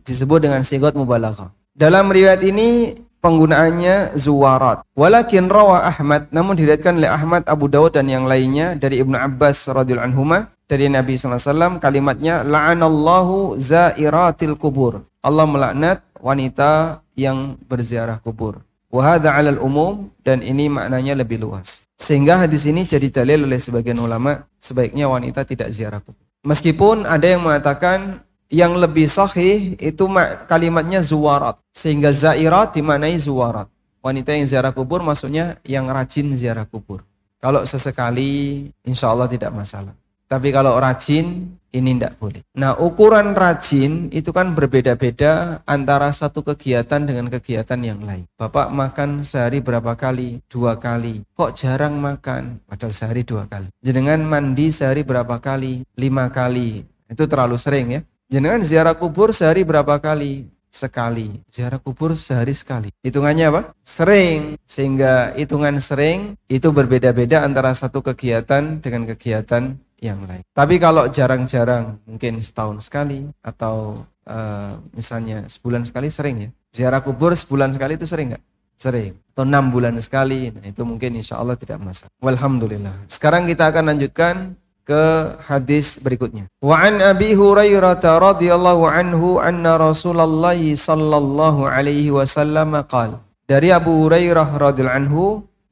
disebut 0.07 0.47
dengan 0.47 0.62
sigot 0.62 0.95
mubalaghah. 0.95 1.50
Dalam 1.75 2.11
riwayat 2.11 2.43
ini 2.47 2.95
penggunaannya 3.19 4.14
zuwarat. 4.14 4.87
Walakin 4.95 5.49
rawa 5.49 5.90
Ahmad, 5.90 6.28
namun 6.28 6.54
diriwayatkan 6.54 7.00
oleh 7.00 7.11
Ahmad, 7.11 7.43
Abu 7.50 7.66
Dawud 7.73 7.97
dan 7.97 8.07
yang 8.07 8.28
lainnya 8.28 8.78
dari 8.78 9.02
Ibnu 9.02 9.16
Abbas 9.16 9.71
radhiyallahu 9.71 10.12
anhu 10.12 10.23
dari 10.69 10.88
Nabi 10.93 11.16
SAW 11.16 11.81
kalimatnya 11.81 12.45
la'anallahu 12.45 13.57
zairatil 13.57 14.61
kubur. 14.61 15.09
Allah 15.25 15.49
melaknat 15.49 16.04
wanita 16.21 17.00
yang 17.16 17.57
berziarah 17.64 18.21
kubur. 18.21 18.61
Wahada 18.94 19.34
alal 19.34 19.58
umum 19.58 20.06
dan 20.22 20.38
ini 20.38 20.70
maknanya 20.70 21.18
lebih 21.18 21.42
luas. 21.42 21.90
Sehingga 21.98 22.38
hadis 22.46 22.62
ini 22.62 22.86
jadi 22.86 23.10
dalil 23.10 23.42
oleh 23.42 23.58
sebagian 23.58 23.98
ulama 23.98 24.46
sebaiknya 24.62 25.10
wanita 25.10 25.42
tidak 25.42 25.74
ziarah 25.74 25.98
kubur. 25.98 26.22
Meskipun 26.46 27.02
ada 27.02 27.26
yang 27.26 27.42
mengatakan 27.42 28.22
yang 28.54 28.78
lebih 28.78 29.10
sahih 29.10 29.74
itu 29.82 30.06
kalimatnya 30.46 31.02
zuwarat. 31.02 31.58
Sehingga 31.74 32.14
zairat 32.14 32.78
dimaknai 32.78 33.18
zuwarat. 33.18 33.66
Wanita 33.98 34.30
yang 34.30 34.46
ziarah 34.46 34.70
kubur 34.70 35.02
maksudnya 35.02 35.58
yang 35.66 35.90
rajin 35.90 36.30
ziarah 36.38 36.62
kubur. 36.62 37.02
Kalau 37.42 37.66
sesekali 37.66 38.70
insya 38.86 39.10
Allah 39.10 39.26
tidak 39.26 39.50
masalah. 39.50 39.90
Tapi 40.25 40.49
kalau 40.50 40.81
rajin 40.81 41.57
ini 41.75 41.99
tidak 41.99 42.14
boleh. 42.23 42.40
Nah 42.54 42.78
ukuran 42.78 43.35
rajin 43.35 44.09
itu 44.14 44.31
kan 44.31 44.54
berbeda-beda 44.54 45.61
antara 45.66 46.14
satu 46.14 46.47
kegiatan 46.47 47.02
dengan 47.02 47.26
kegiatan 47.26 47.81
yang 47.83 48.00
lain. 48.07 48.31
Bapak 48.38 48.71
makan 48.71 49.26
sehari 49.26 49.59
berapa 49.59 49.99
kali? 49.99 50.38
Dua 50.47 50.78
kali. 50.78 51.26
Kok 51.35 51.52
jarang 51.59 51.99
makan? 51.99 52.62
Padahal 52.64 52.95
sehari 52.95 53.26
dua 53.26 53.50
kali. 53.50 53.69
Jenengan 53.83 54.23
mandi 54.23 54.71
sehari 54.71 55.02
berapa 55.02 55.43
kali? 55.43 55.83
Lima 55.99 56.31
kali. 56.31 56.87
Itu 57.11 57.26
terlalu 57.26 57.59
sering 57.59 57.87
ya. 57.99 58.00
Jenengan 58.31 58.62
ziarah 58.64 58.97
kubur 58.97 59.35
sehari 59.35 59.66
berapa 59.66 59.99
kali? 59.99 60.49
Sekali. 60.75 61.38
Ziarah 61.47 61.78
kubur 61.78 62.19
sehari 62.19 62.50
sekali. 62.50 62.90
Hitungannya 63.02 63.47
apa? 63.47 63.62
Sering. 63.87 64.59
Sehingga 64.66 65.31
hitungan 65.38 65.78
sering 65.78 66.35
itu 66.50 66.71
berbeda-beda 66.75 67.47
antara 67.47 67.71
satu 67.78 68.02
kegiatan 68.02 68.83
dengan 68.83 69.07
kegiatan 69.07 69.78
yang 70.00 70.24
lain. 70.26 70.42
Tapi 70.52 70.76
kalau 70.82 71.08
jarang-jarang, 71.08 71.98
mungkin 72.04 72.40
setahun 72.40 72.86
sekali 72.86 73.28
atau 73.40 74.04
uh, 74.28 74.76
misalnya 74.92 75.46
sebulan 75.48 75.86
sekali 75.86 76.08
sering 76.10 76.36
ya. 76.38 76.50
Ziarah 76.74 77.00
kubur 77.00 77.32
sebulan 77.32 77.70
sekali 77.70 77.94
itu 77.94 78.04
sering 78.04 78.34
nggak? 78.34 78.44
Sering. 78.74 79.14
Atau 79.34 79.46
enam 79.46 79.70
bulan 79.70 79.94
sekali, 80.02 80.50
nah 80.50 80.66
itu 80.66 80.82
mungkin 80.82 81.14
insya 81.14 81.38
Allah 81.38 81.54
tidak 81.54 81.78
masalah. 81.78 82.10
Walhamdulillah. 82.18 83.06
Sekarang 83.06 83.46
kita 83.46 83.70
akan 83.70 83.94
lanjutkan 83.94 84.58
ke 84.84 85.02
hadis 85.48 85.96
berikutnya. 86.02 86.44
Wa 86.60 86.84
an 86.84 87.00
Abi 87.00 87.32
Hurairah 87.32 88.04
radhiyallahu 88.04 88.84
anhu 88.84 89.40
anna 89.40 89.80
Rasulullah 89.80 90.58
sallallahu 90.60 91.64
alaihi 91.64 92.12
wasallam 92.12 92.76
qala. 92.84 93.24
Dari 93.48 93.72
Abu 93.72 94.04
Hurairah 94.04 94.52
radhiyallahu 94.52 94.98
anhu 95.00 95.24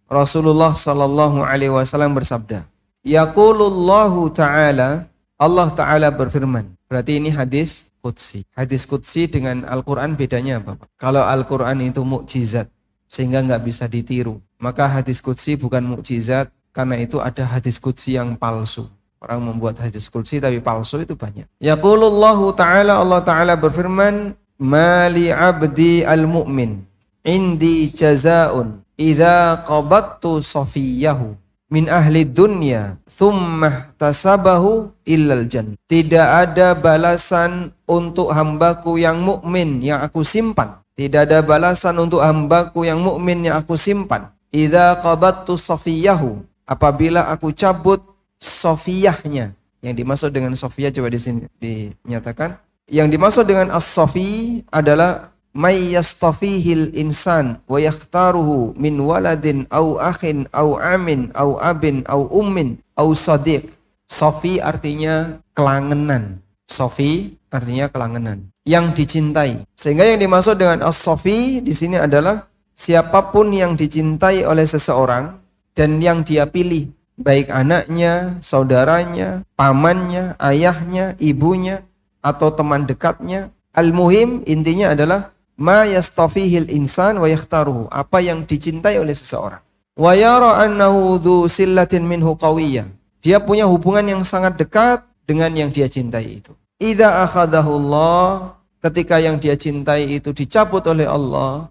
Rasulullah 0.08 0.72
sallallahu 0.76 1.44
alaihi 1.44 1.72
wasallam 1.72 2.16
bersabda, 2.16 2.68
Yaqulullahu 3.02 4.30
ta'ala 4.30 5.10
Allah 5.34 5.68
ta'ala 5.74 6.08
berfirman. 6.14 6.70
Berarti 6.86 7.18
ini 7.18 7.34
hadis 7.34 7.90
Qudsi. 7.98 8.46
Hadis 8.54 8.86
Qudsi 8.86 9.26
dengan 9.26 9.66
Al-Quran 9.66 10.14
bedanya 10.14 10.62
apa? 10.62 10.86
Kalau 10.98 11.22
Al-Quran 11.26 11.82
itu 11.82 12.06
mukjizat 12.06 12.70
sehingga 13.10 13.42
nggak 13.42 13.62
bisa 13.66 13.90
ditiru. 13.90 14.38
Maka 14.62 14.86
hadis 14.86 15.18
Qudsi 15.18 15.58
bukan 15.58 15.82
mukjizat 15.82 16.50
karena 16.70 16.98
itu 17.02 17.18
ada 17.18 17.42
hadis 17.42 17.82
Qudsi 17.82 18.14
yang 18.14 18.38
palsu. 18.38 18.86
Orang 19.18 19.50
membuat 19.50 19.82
hadis 19.82 20.06
Qudsi 20.06 20.38
tapi 20.38 20.62
palsu 20.62 21.02
itu 21.02 21.18
banyak. 21.18 21.46
Yaqulullahu 21.58 22.54
ta'ala 22.54 23.02
Allah 23.02 23.22
ta'ala 23.22 23.58
berfirman. 23.58 24.38
Mali 24.62 25.26
abdi 25.34 26.06
al-mu'min 26.06 26.86
indi 27.26 27.90
jazaun 27.90 28.78
idha 28.94 29.58
qabattu 29.66 30.38
safiyahu 30.38 31.34
min 31.72 31.88
ahli 31.88 32.28
dunya 32.28 33.00
thumma 33.08 33.96
tasabahu 33.96 34.92
illal 35.08 35.48
jan. 35.48 35.72
Tidak 35.88 36.28
ada 36.44 36.76
balasan 36.76 37.72
untuk 37.88 38.28
hambaku 38.28 39.00
yang 39.00 39.24
mukmin 39.24 39.80
yang 39.80 40.04
aku 40.04 40.20
simpan. 40.20 40.76
Tidak 40.92 41.24
ada 41.24 41.40
balasan 41.40 41.96
untuk 41.96 42.20
hambaku 42.20 42.84
yang 42.84 43.00
mukmin 43.00 43.48
yang 43.48 43.56
aku 43.56 43.80
simpan. 43.80 44.28
Idza 44.52 45.00
qabattu 45.00 45.56
safiyahu. 45.56 46.44
Apabila 46.68 47.32
aku 47.32 47.56
cabut 47.56 48.04
sofiyahnya. 48.36 49.56
Yang 49.80 49.94
dimaksud 50.04 50.30
dengan 50.30 50.52
sofiyah 50.52 50.92
coba 50.92 51.08
di 51.08 51.18
sini 51.18 51.42
dinyatakan. 51.56 52.60
Yang 52.92 53.08
dimaksud 53.16 53.44
dengan 53.48 53.72
as-sofi 53.72 54.60
adalah 54.68 55.31
may 55.52 55.92
yastafihil 55.92 56.92
insan 56.96 57.60
wa 57.68 57.76
yakhtaruhu 57.76 58.72
min 58.76 58.96
waladin 59.00 59.68
au 59.68 60.00
akhin 60.00 60.48
au 60.52 60.80
amin 60.80 61.28
au 61.36 61.60
abin 61.60 62.00
au 62.08 62.28
ummin 62.32 62.80
au 62.96 63.12
sadiq. 63.12 63.68
Sofi 64.12 64.60
artinya 64.60 65.40
kelangenan. 65.56 66.44
Sofi 66.68 67.32
artinya 67.48 67.88
kelangenan. 67.88 68.52
Yang 68.68 68.86
dicintai. 69.00 69.64
Sehingga 69.72 70.04
yang 70.04 70.20
dimaksud 70.20 70.60
dengan 70.60 70.84
as-sofi 70.84 71.64
di 71.64 71.72
sini 71.72 71.96
adalah 71.96 72.44
siapa 72.76 73.32
pun 73.32 73.48
yang 73.56 73.72
dicintai 73.72 74.44
oleh 74.44 74.68
seseorang 74.68 75.40
dan 75.72 75.96
yang 76.04 76.20
dia 76.28 76.44
pilih 76.44 76.92
baik 77.16 77.48
anaknya, 77.48 78.36
saudaranya, 78.44 79.44
pamannya, 79.56 80.36
ayahnya, 80.40 81.16
ibunya 81.16 81.84
atau 82.20 82.52
teman 82.52 82.84
dekatnya. 82.84 83.48
Al-muhim 83.72 84.44
intinya 84.44 84.92
adalah 84.92 85.31
ma 85.56 85.84
yastafihil 85.84 86.70
insan 86.72 87.20
wa 87.20 87.28
yakhtaruhu, 87.28 87.90
apa 87.92 88.18
yang 88.24 88.44
dicintai 88.46 88.96
oleh 88.96 89.12
seseorang. 89.12 89.60
Wa 89.92 90.16
yara 90.16 90.64
annahu 90.64 91.20
dhu 91.20 91.34
sillatin 91.48 92.08
minhu 92.08 92.32
qawiyyah. 92.36 92.88
Dia 93.22 93.38
punya 93.38 93.68
hubungan 93.68 94.02
yang 94.02 94.22
sangat 94.24 94.58
dekat 94.58 95.04
dengan 95.28 95.52
yang 95.54 95.70
dia 95.70 95.86
cintai 95.86 96.42
itu. 96.42 96.52
Idza 96.82 97.22
akhadahu 97.22 97.70
Allah, 97.78 98.58
ketika 98.82 99.22
yang 99.22 99.38
dia 99.38 99.54
cintai 99.54 100.18
itu 100.18 100.34
dicabut 100.34 100.82
oleh 100.90 101.06
Allah, 101.06 101.70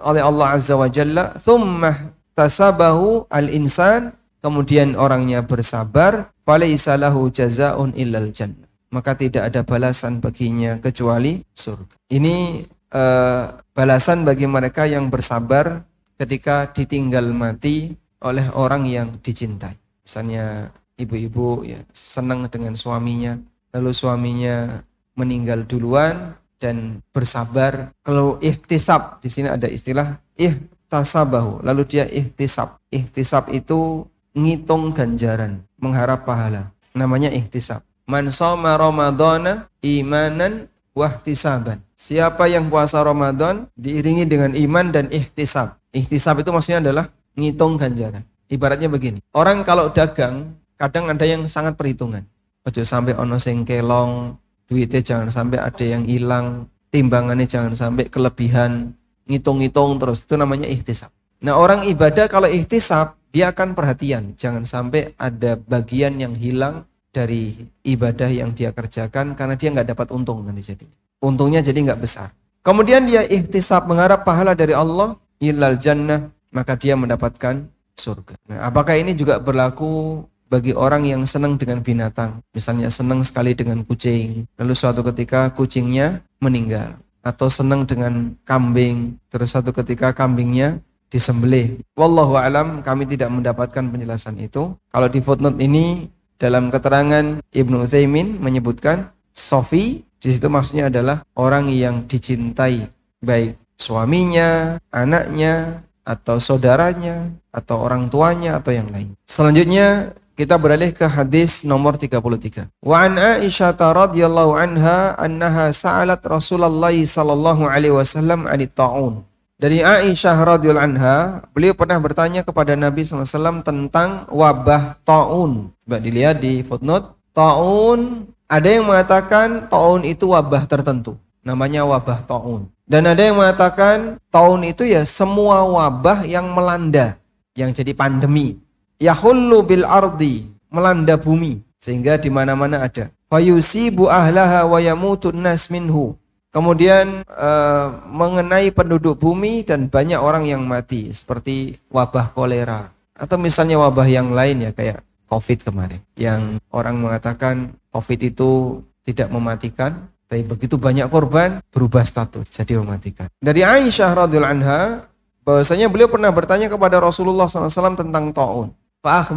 oleh 0.00 0.22
Allah 0.24 0.46
Azza 0.56 0.72
wa 0.72 0.88
Jalla, 0.88 1.36
thumma 1.36 2.16
tasabahu 2.32 3.28
al-insan, 3.28 4.16
kemudian 4.40 4.96
orangnya 4.96 5.44
bersabar, 5.44 6.32
falaisa 6.48 6.96
lahu 6.96 7.28
jazaun 7.28 7.92
illal 7.92 8.32
jannah. 8.32 8.64
Maka 8.88 9.12
tidak 9.12 9.52
ada 9.52 9.60
balasan 9.60 10.24
baginya 10.24 10.80
kecuali 10.80 11.44
surga. 11.52 12.00
Ini 12.08 12.64
uh, 12.92 13.58
balasan 13.72 14.24
bagi 14.24 14.44
mereka 14.48 14.84
yang 14.84 15.08
bersabar 15.12 15.84
ketika 16.18 16.68
ditinggal 16.74 17.30
mati 17.30 17.94
oleh 18.24 18.50
orang 18.54 18.86
yang 18.88 19.08
dicintai. 19.22 19.78
Misalnya 20.02 20.72
ibu-ibu 20.98 21.62
ya 21.62 21.80
senang 21.94 22.50
dengan 22.50 22.74
suaminya, 22.74 23.38
lalu 23.70 23.90
suaminya 23.94 24.82
meninggal 25.14 25.62
duluan 25.64 26.34
dan 26.58 27.00
bersabar. 27.14 27.94
Kalau 28.02 28.42
ihtisab 28.42 29.22
di 29.22 29.30
sini 29.30 29.46
ada 29.46 29.70
istilah 29.70 30.18
ihtasabahu, 30.34 31.62
lalu 31.62 31.82
dia 31.86 32.04
ihtisab. 32.10 32.82
Ihtisab 32.90 33.54
itu 33.54 34.06
ngitung 34.34 34.90
ganjaran, 34.90 35.62
mengharap 35.78 36.26
pahala. 36.26 36.74
Namanya 36.94 37.30
ihtisab. 37.30 37.86
Man 38.08 38.32
shoma 38.32 38.74
Ramadana 38.80 39.68
imanan 39.84 40.66
wahtisaban. 40.98 41.78
Siapa 41.94 42.50
yang 42.50 42.66
puasa 42.66 42.98
Ramadan 43.02 43.70
diiringi 43.78 44.26
dengan 44.26 44.54
iman 44.58 44.86
dan 44.90 45.06
ihtisab. 45.14 45.78
Ihtisab 45.94 46.42
itu 46.42 46.50
maksudnya 46.50 46.82
adalah 46.82 47.10
ngitung 47.38 47.78
ganjaran. 47.78 48.26
Ibaratnya 48.50 48.90
begini. 48.90 49.22
Orang 49.30 49.62
kalau 49.62 49.94
dagang 49.94 50.58
kadang 50.74 51.06
ada 51.10 51.22
yang 51.22 51.46
sangat 51.46 51.78
perhitungan. 51.78 52.26
Ojo 52.66 52.82
sampai 52.82 53.14
ono 53.14 53.38
sing 53.38 53.62
kelong, 53.62 54.34
duitnya 54.66 55.00
jangan 55.00 55.28
sampai 55.30 55.58
ada 55.62 55.84
yang 55.84 56.04
hilang, 56.04 56.68
timbangannya 56.88 57.46
jangan 57.48 57.72
sampai 57.76 58.08
kelebihan, 58.08 58.92
ngitung-ngitung 59.28 60.00
terus. 60.00 60.24
Itu 60.24 60.40
namanya 60.40 60.66
ihtisab. 60.68 61.12
Nah, 61.38 61.54
orang 61.54 61.86
ibadah 61.86 62.26
kalau 62.26 62.50
ihtisab, 62.50 63.14
dia 63.28 63.52
akan 63.52 63.76
perhatian, 63.76 64.32
jangan 64.40 64.64
sampai 64.64 65.12
ada 65.20 65.60
bagian 65.60 66.16
yang 66.16 66.32
hilang 66.32 66.87
dari 67.12 67.56
ibadah 67.82 68.28
yang 68.28 68.52
dia 68.52 68.70
kerjakan 68.70 69.32
karena 69.32 69.54
dia 69.56 69.68
nggak 69.72 69.88
dapat 69.92 70.08
untung 70.12 70.44
nanti 70.44 70.74
jadi. 70.74 70.86
Untungnya 71.18 71.64
jadi 71.64 71.78
nggak 71.92 72.00
besar. 72.00 72.30
Kemudian 72.62 73.08
dia 73.08 73.24
ikhtisab 73.24 73.88
mengharap 73.88 74.22
pahala 74.28 74.52
dari 74.52 74.76
Allah, 74.76 75.16
ilal 75.40 75.80
jannah, 75.80 76.28
maka 76.52 76.76
dia 76.76 76.94
mendapatkan 76.94 77.64
surga. 77.96 78.34
Nah, 78.46 78.68
apakah 78.68 78.94
ini 78.94 79.16
juga 79.16 79.40
berlaku 79.40 80.22
bagi 80.46 80.76
orang 80.76 81.08
yang 81.08 81.24
senang 81.24 81.56
dengan 81.56 81.80
binatang? 81.82 82.44
Misalnya 82.52 82.92
senang 82.92 83.24
sekali 83.24 83.56
dengan 83.56 83.82
kucing, 83.82 84.46
lalu 84.60 84.72
suatu 84.76 85.00
ketika 85.10 85.50
kucingnya 85.52 86.22
meninggal. 86.38 86.98
Atau 87.24 87.50
senang 87.50 87.84
dengan 87.84 88.38
kambing, 88.46 89.18
terus 89.28 89.52
suatu 89.52 89.74
ketika 89.74 90.14
kambingnya 90.14 90.78
disembelih. 91.08 91.82
Wallahu 91.96 92.36
alam, 92.36 92.84
kami 92.84 93.08
tidak 93.08 93.32
mendapatkan 93.32 93.84
penjelasan 93.84 94.38
itu. 94.38 94.76
Kalau 94.92 95.08
di 95.08 95.20
footnote 95.24 95.58
ini 95.60 96.08
dalam 96.38 96.70
keterangan 96.70 97.42
Ibnu 97.50 97.84
Utsaimin 97.84 98.38
menyebutkan 98.38 99.10
Sofi 99.34 100.06
di 100.18 100.28
situ 100.34 100.50
maksudnya 100.50 100.90
adalah 100.90 101.22
orang 101.38 101.70
yang 101.70 102.06
dicintai 102.10 102.90
baik 103.22 103.58
suaminya, 103.78 104.82
anaknya, 104.90 105.86
atau 106.02 106.42
saudaranya, 106.42 107.30
atau 107.54 107.78
orang 107.78 108.10
tuanya, 108.10 108.58
atau 108.58 108.74
yang 108.74 108.90
lain. 108.90 109.14
Selanjutnya 109.30 110.12
kita 110.34 110.58
beralih 110.58 110.90
ke 110.90 111.06
hadis 111.06 111.62
nomor 111.62 111.94
33. 111.94 112.70
Wa 112.82 113.06
an 113.06 113.18
Aisyah 113.18 113.78
radhiyallahu 113.78 114.58
anha 114.58 115.14
annaha 115.14 115.70
sa'alat 115.70 116.22
Rasulullah 116.26 116.94
sallallahu 116.94 117.66
alaihi 117.66 117.94
wasallam 117.94 118.46
'anit 118.50 118.74
ta'un. 118.74 119.22
Dari 119.58 119.82
Aisyah 119.82 120.38
radhiyallahu 120.38 120.86
anha, 120.86 121.42
beliau 121.50 121.74
pernah 121.74 121.98
bertanya 121.98 122.46
kepada 122.46 122.78
Nabi 122.78 123.02
SAW 123.02 123.66
tentang 123.66 124.22
wabah 124.30 125.02
ta'un. 125.02 125.74
Coba 125.82 125.98
dilihat 125.98 126.38
di 126.38 126.62
footnote. 126.62 127.18
Ta'un 127.34 128.30
ada 128.48 128.64
yang 128.64 128.88
mengatakan 128.88 129.68
tahun 129.68 130.08
itu 130.08 130.32
wabah 130.32 130.64
tertentu, 130.64 131.20
namanya 131.44 131.84
wabah 131.84 132.24
taun. 132.24 132.72
Dan 132.88 133.04
ada 133.04 133.20
yang 133.20 133.36
mengatakan 133.36 134.16
tahun 134.32 134.72
itu 134.72 134.88
ya 134.88 135.04
semua 135.04 135.68
wabah 135.68 136.24
yang 136.24 136.48
melanda, 136.54 137.20
yang 137.52 137.74
jadi 137.76 137.92
pandemi. 137.92 138.56
Yahullu 138.96 139.60
bil 139.68 139.84
ardi, 139.84 140.48
melanda 140.72 141.20
bumi, 141.20 141.60
sehingga 141.76 142.16
di 142.16 142.32
mana-mana 142.32 142.88
ada. 142.88 143.12
Fayusibu 143.28 144.08
ahlaha 144.08 144.64
wa 144.64 144.80
yamutun 144.80 145.36
nas 145.36 145.68
minhu. 145.68 146.16
Kemudian 146.48 147.28
uh, 147.28 147.86
mengenai 148.08 148.72
penduduk 148.72 149.20
bumi 149.20 149.68
dan 149.68 149.92
banyak 149.92 150.16
orang 150.16 150.48
yang 150.48 150.64
mati 150.64 151.12
seperti 151.12 151.76
wabah 151.92 152.32
kolera 152.32 152.88
atau 153.12 153.36
misalnya 153.36 153.76
wabah 153.76 154.08
yang 154.08 154.32
lain 154.32 154.64
ya 154.64 154.70
kayak 154.72 155.04
COVID 155.28 155.68
kemarin 155.68 156.00
yang 156.16 156.56
orang 156.72 156.96
mengatakan 156.96 157.76
COVID 157.92 158.32
itu 158.32 158.80
tidak 159.04 159.28
mematikan 159.28 160.08
tapi 160.28 160.44
begitu 160.44 160.80
banyak 160.80 161.08
korban 161.12 161.60
berubah 161.68 162.04
status 162.04 162.48
jadi 162.48 162.80
mematikan. 162.80 163.28
Dari 163.40 163.60
Aisyah 163.64 164.24
radhiyallahu 164.24 164.54
anha 164.60 165.08
bahwasanya 165.44 165.92
beliau 165.92 166.08
pernah 166.08 166.32
bertanya 166.32 166.72
kepada 166.72 167.00
Rasulullah 167.00 167.48
SAW 167.48 167.96
tentang 167.96 168.32
taun. 168.32 168.72
Pak 169.04 169.32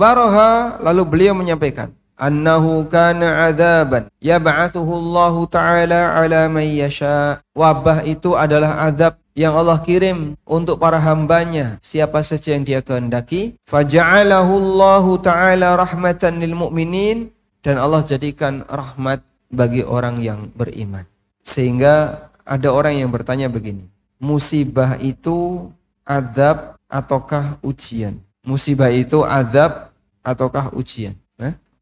lalu 0.80 1.02
beliau 1.08 1.36
menyampaikan 1.36 1.92
annahu 2.22 2.86
kana 2.86 3.50
adzaban 3.50 4.14
yab'athuhu 4.22 4.94
Allah 4.94 5.36
taala 5.50 6.02
ala 6.14 6.42
man 6.46 6.70
yasha. 6.70 7.42
Wabah 7.58 8.06
itu 8.06 8.38
adalah 8.38 8.86
azab 8.86 9.18
yang 9.34 9.58
Allah 9.58 9.82
kirim 9.82 10.38
untuk 10.46 10.78
para 10.78 11.02
hambanya 11.02 11.82
siapa 11.82 12.22
saja 12.22 12.54
yang 12.54 12.68
dia 12.68 12.80
kehendaki 12.86 13.58
faja'alahu 13.66 14.54
Allah 14.60 15.06
taala 15.24 15.68
rahmatan 15.80 16.38
lil 16.38 16.54
mu'minin 16.54 17.34
dan 17.66 17.80
Allah 17.80 18.06
jadikan 18.06 18.68
rahmat 18.70 19.24
bagi 19.50 19.82
orang 19.88 20.20
yang 20.20 20.52
beriman 20.52 21.08
sehingga 21.48 22.28
ada 22.44 22.70
orang 22.76 23.00
yang 23.00 23.10
bertanya 23.12 23.48
begini 23.48 23.88
musibah 24.20 25.00
itu 25.00 25.72
azab 26.04 26.76
ataukah 26.92 27.56
ujian 27.64 28.20
musibah 28.44 28.92
itu 28.92 29.24
azab 29.24 29.94
ataukah 30.22 30.74
ujian? 30.74 31.18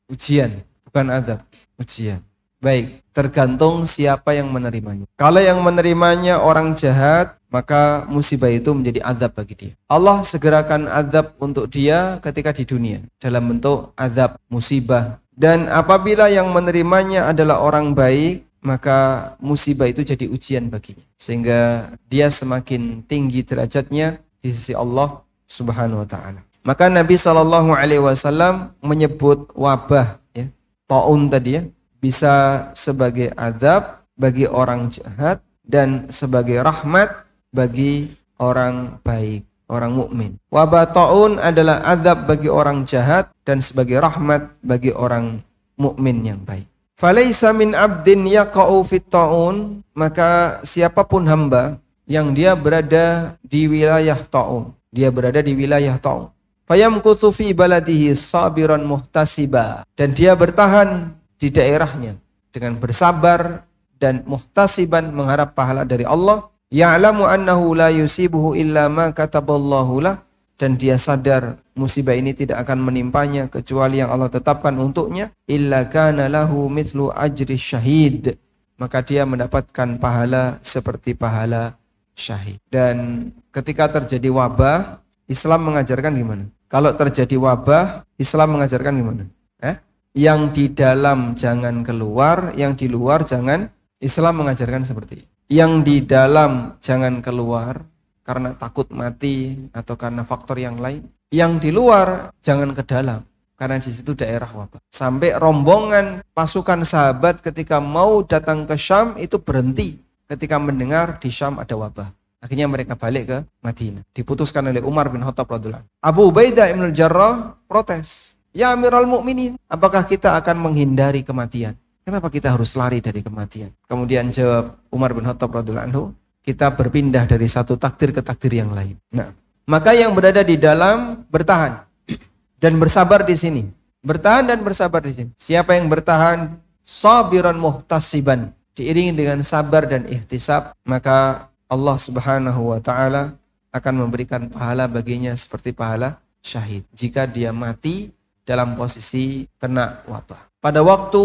Ujian 0.10 0.66
bukan 0.90 1.06
azab 1.14 1.40
ujian 1.80 2.20
baik 2.60 3.06
tergantung 3.16 3.88
siapa 3.88 4.36
yang 4.36 4.52
menerimanya 4.52 5.08
kalau 5.16 5.40
yang 5.40 5.62
menerimanya 5.64 6.44
orang 6.44 6.76
jahat 6.76 7.40
maka 7.50 8.06
musibah 8.06 8.50
itu 8.54 8.70
menjadi 8.72 9.02
azab 9.02 9.34
bagi 9.34 9.56
dia. 9.58 9.74
Allah 9.90 10.22
segerakan 10.22 10.86
azab 10.86 11.34
untuk 11.42 11.66
dia 11.68 12.22
ketika 12.22 12.54
di 12.54 12.64
dunia 12.64 13.02
dalam 13.18 13.50
bentuk 13.50 13.90
azab 13.98 14.38
musibah 14.48 15.18
dan 15.34 15.66
apabila 15.68 16.30
yang 16.30 16.54
menerimanya 16.54 17.28
adalah 17.34 17.60
orang 17.66 17.98
baik 17.98 18.46
maka 18.62 19.34
musibah 19.42 19.90
itu 19.90 20.06
jadi 20.06 20.30
ujian 20.30 20.70
baginya 20.70 21.04
sehingga 21.18 21.90
dia 22.06 22.30
semakin 22.30 23.02
tinggi 23.08 23.42
derajatnya 23.42 24.22
di 24.40 24.50
sisi 24.54 24.78
Allah 24.78 25.26
Subhanahu 25.50 26.06
wa 26.06 26.08
taala. 26.08 26.46
Maka 26.64 26.92
Nabi 26.92 27.16
Shallallahu 27.16 27.72
alaihi 27.72 28.04
wasallam 28.04 28.76
menyebut 28.84 29.48
wabah 29.56 30.20
ya, 30.36 30.52
taun 30.86 31.32
tadi 31.32 31.60
ya, 31.60 31.64
bisa 32.04 32.68
sebagai 32.76 33.32
azab 33.40 34.04
bagi 34.20 34.44
orang 34.44 34.92
jahat 34.92 35.40
dan 35.64 36.12
sebagai 36.12 36.60
rahmat 36.60 37.26
bagi 37.56 38.12
orang 38.40 39.00
baik, 39.02 39.48
orang 39.72 39.96
mukmin. 39.96 40.32
Wabah 40.52 40.92
taun 40.92 41.40
adalah 41.40 41.80
azab 41.88 42.28
bagi 42.28 42.52
orang 42.52 42.84
jahat 42.84 43.32
dan 43.48 43.64
sebagai 43.64 44.00
rahmat 44.04 44.52
bagi 44.60 44.92
orang 44.92 45.40
mukmin 45.80 46.28
yang 46.28 46.42
baik. 46.44 46.68
Falaisa 47.00 47.56
min 47.56 47.72
abdin 47.72 48.28
yaqa'u 48.28 48.84
fit 48.84 49.08
taun, 49.08 49.80
maka 49.96 50.60
siapa 50.68 51.08
pun 51.08 51.24
hamba 51.24 51.80
yang 52.04 52.36
dia 52.36 52.60
berada 52.60 53.40
di 53.40 53.72
wilayah 53.72 54.20
Ta'un. 54.28 54.76
Dia 54.92 55.08
berada 55.08 55.40
di 55.40 55.56
wilayah 55.56 55.96
Ta'un. 55.96 56.28
Fayamkuthu 56.70 57.34
fi 57.34 57.50
baladihi 57.50 58.14
sabiran 58.14 58.86
muhtasiba. 58.86 59.82
Dan 59.98 60.14
dia 60.14 60.38
bertahan 60.38 61.18
di 61.42 61.50
daerahnya 61.50 62.14
dengan 62.54 62.78
bersabar 62.78 63.66
dan 63.98 64.22
muhtasiban 64.30 65.10
mengharap 65.10 65.58
pahala 65.58 65.82
dari 65.82 66.06
Allah. 66.06 66.46
Ya'lamu 66.70 67.26
annahu 67.26 67.74
la 67.74 67.90
yusibuhu 67.90 68.54
illa 68.54 68.86
ma 68.86 69.10
kataballahu 69.10 69.98
lah. 69.98 70.22
Dan 70.62 70.78
dia 70.78 71.02
sadar 71.02 71.58
musibah 71.74 72.14
ini 72.14 72.38
tidak 72.38 72.62
akan 72.62 72.86
menimpanya 72.86 73.50
kecuali 73.50 74.06
yang 74.06 74.14
Allah 74.14 74.30
tetapkan 74.30 74.78
untuknya. 74.78 75.34
Illa 75.50 75.90
kana 75.90 76.30
lahu 76.30 76.70
mithlu 76.70 77.10
ajri 77.10 77.58
syahid. 77.58 78.38
Maka 78.78 79.02
dia 79.02 79.26
mendapatkan 79.26 79.98
pahala 79.98 80.62
seperti 80.62 81.18
pahala 81.18 81.74
syahid. 82.14 82.62
Dan 82.70 83.26
ketika 83.50 83.90
terjadi 83.90 84.30
wabah, 84.30 85.02
Islam 85.26 85.74
mengajarkan 85.74 86.14
gimana? 86.14 86.46
Kalau 86.70 86.94
terjadi 86.94 87.34
wabah, 87.34 88.06
Islam 88.22 88.54
mengajarkan 88.54 88.94
gimana? 88.94 89.26
Eh? 89.58 89.76
Yang 90.14 90.42
di 90.54 90.66
dalam 90.70 91.34
jangan 91.34 91.82
keluar, 91.82 92.54
yang 92.54 92.78
di 92.78 92.86
luar 92.86 93.26
jangan. 93.26 93.66
Islam 94.00 94.40
mengajarkan 94.40 94.88
seperti 94.88 95.28
Yang 95.52 95.72
di 95.84 95.98
dalam 96.08 96.80
jangan 96.80 97.20
keluar 97.20 97.84
karena 98.24 98.56
takut 98.56 98.88
mati 98.96 99.60
atau 99.76 100.00
karena 100.00 100.24
faktor 100.24 100.56
yang 100.62 100.80
lain. 100.80 101.04
Yang 101.34 101.68
di 101.68 101.70
luar 101.74 102.32
jangan 102.40 102.72
ke 102.72 102.86
dalam 102.86 103.26
karena 103.58 103.82
di 103.82 103.90
situ 103.92 104.16
daerah 104.16 104.48
wabah. 104.48 104.80
Sampai 104.94 105.36
rombongan 105.36 106.24
pasukan 106.32 106.86
sahabat 106.88 107.44
ketika 107.44 107.84
mau 107.84 108.22
datang 108.24 108.64
ke 108.64 108.80
Syam 108.80 109.18
itu 109.20 109.36
berhenti 109.42 110.00
ketika 110.30 110.56
mendengar 110.62 111.18
di 111.18 111.34
Syam 111.34 111.58
ada 111.58 111.74
wabah. 111.74 112.19
Akhirnya 112.40 112.72
mereka 112.72 112.96
balik 112.96 113.24
ke 113.28 113.38
Madinah. 113.60 114.04
Diputuskan 114.16 114.64
oleh 114.72 114.80
Umar 114.80 115.12
bin 115.12 115.20
Khattab 115.20 115.52
radhiyallahu 115.52 115.84
Abu 116.00 116.32
Ubaidah 116.32 116.72
bin 116.72 116.96
Jarrah 116.96 117.60
protes. 117.68 118.40
Ya 118.56 118.74
Amirul 118.74 119.06
Mukminin, 119.06 119.60
apakah 119.70 120.08
kita 120.08 120.40
akan 120.40 120.58
menghindari 120.58 121.22
kematian? 121.22 121.78
Kenapa 122.02 122.32
kita 122.34 122.50
harus 122.50 122.74
lari 122.74 123.04
dari 123.04 123.22
kematian? 123.22 123.70
Kemudian 123.86 124.34
jawab 124.34 124.82
Umar 124.90 125.14
bin 125.14 125.28
Khattab 125.28 125.54
radhiyallahu 125.54 126.16
kita 126.42 126.74
berpindah 126.74 127.28
dari 127.30 127.46
satu 127.46 127.78
takdir 127.78 128.16
ke 128.16 128.26
takdir 128.26 128.58
yang 128.58 128.74
lain. 128.74 128.98
Nah, 129.14 129.36
maka 129.70 129.94
yang 129.94 130.16
berada 130.16 130.42
di 130.42 130.58
dalam 130.58 131.28
bertahan 131.30 131.86
dan 132.64 132.74
bersabar 132.80 133.22
di 133.22 133.36
sini. 133.38 133.64
Bertahan 134.00 134.48
dan 134.48 134.64
bersabar 134.64 135.04
di 135.04 135.12
sini. 135.14 135.30
Siapa 135.36 135.76
yang 135.76 135.92
bertahan 135.92 136.56
sabiran 136.88 137.60
muhtasiban 137.60 138.56
diiringi 138.74 139.12
dengan 139.12 139.44
sabar 139.44 139.86
dan 139.86 140.08
ihtisab, 140.08 140.72
maka 140.88 141.49
Allah 141.70 141.98
Subhanahu 142.02 142.74
wa 142.74 142.82
taala 142.82 143.38
akan 143.70 143.94
memberikan 144.02 144.50
pahala 144.50 144.90
baginya 144.90 145.30
seperti 145.38 145.70
pahala 145.70 146.18
syahid 146.42 146.82
jika 146.98 147.30
dia 147.30 147.54
mati 147.54 148.10
dalam 148.42 148.74
posisi 148.74 149.46
kena 149.62 150.02
wabah. 150.10 150.50
Pada 150.58 150.82
waktu 150.82 151.22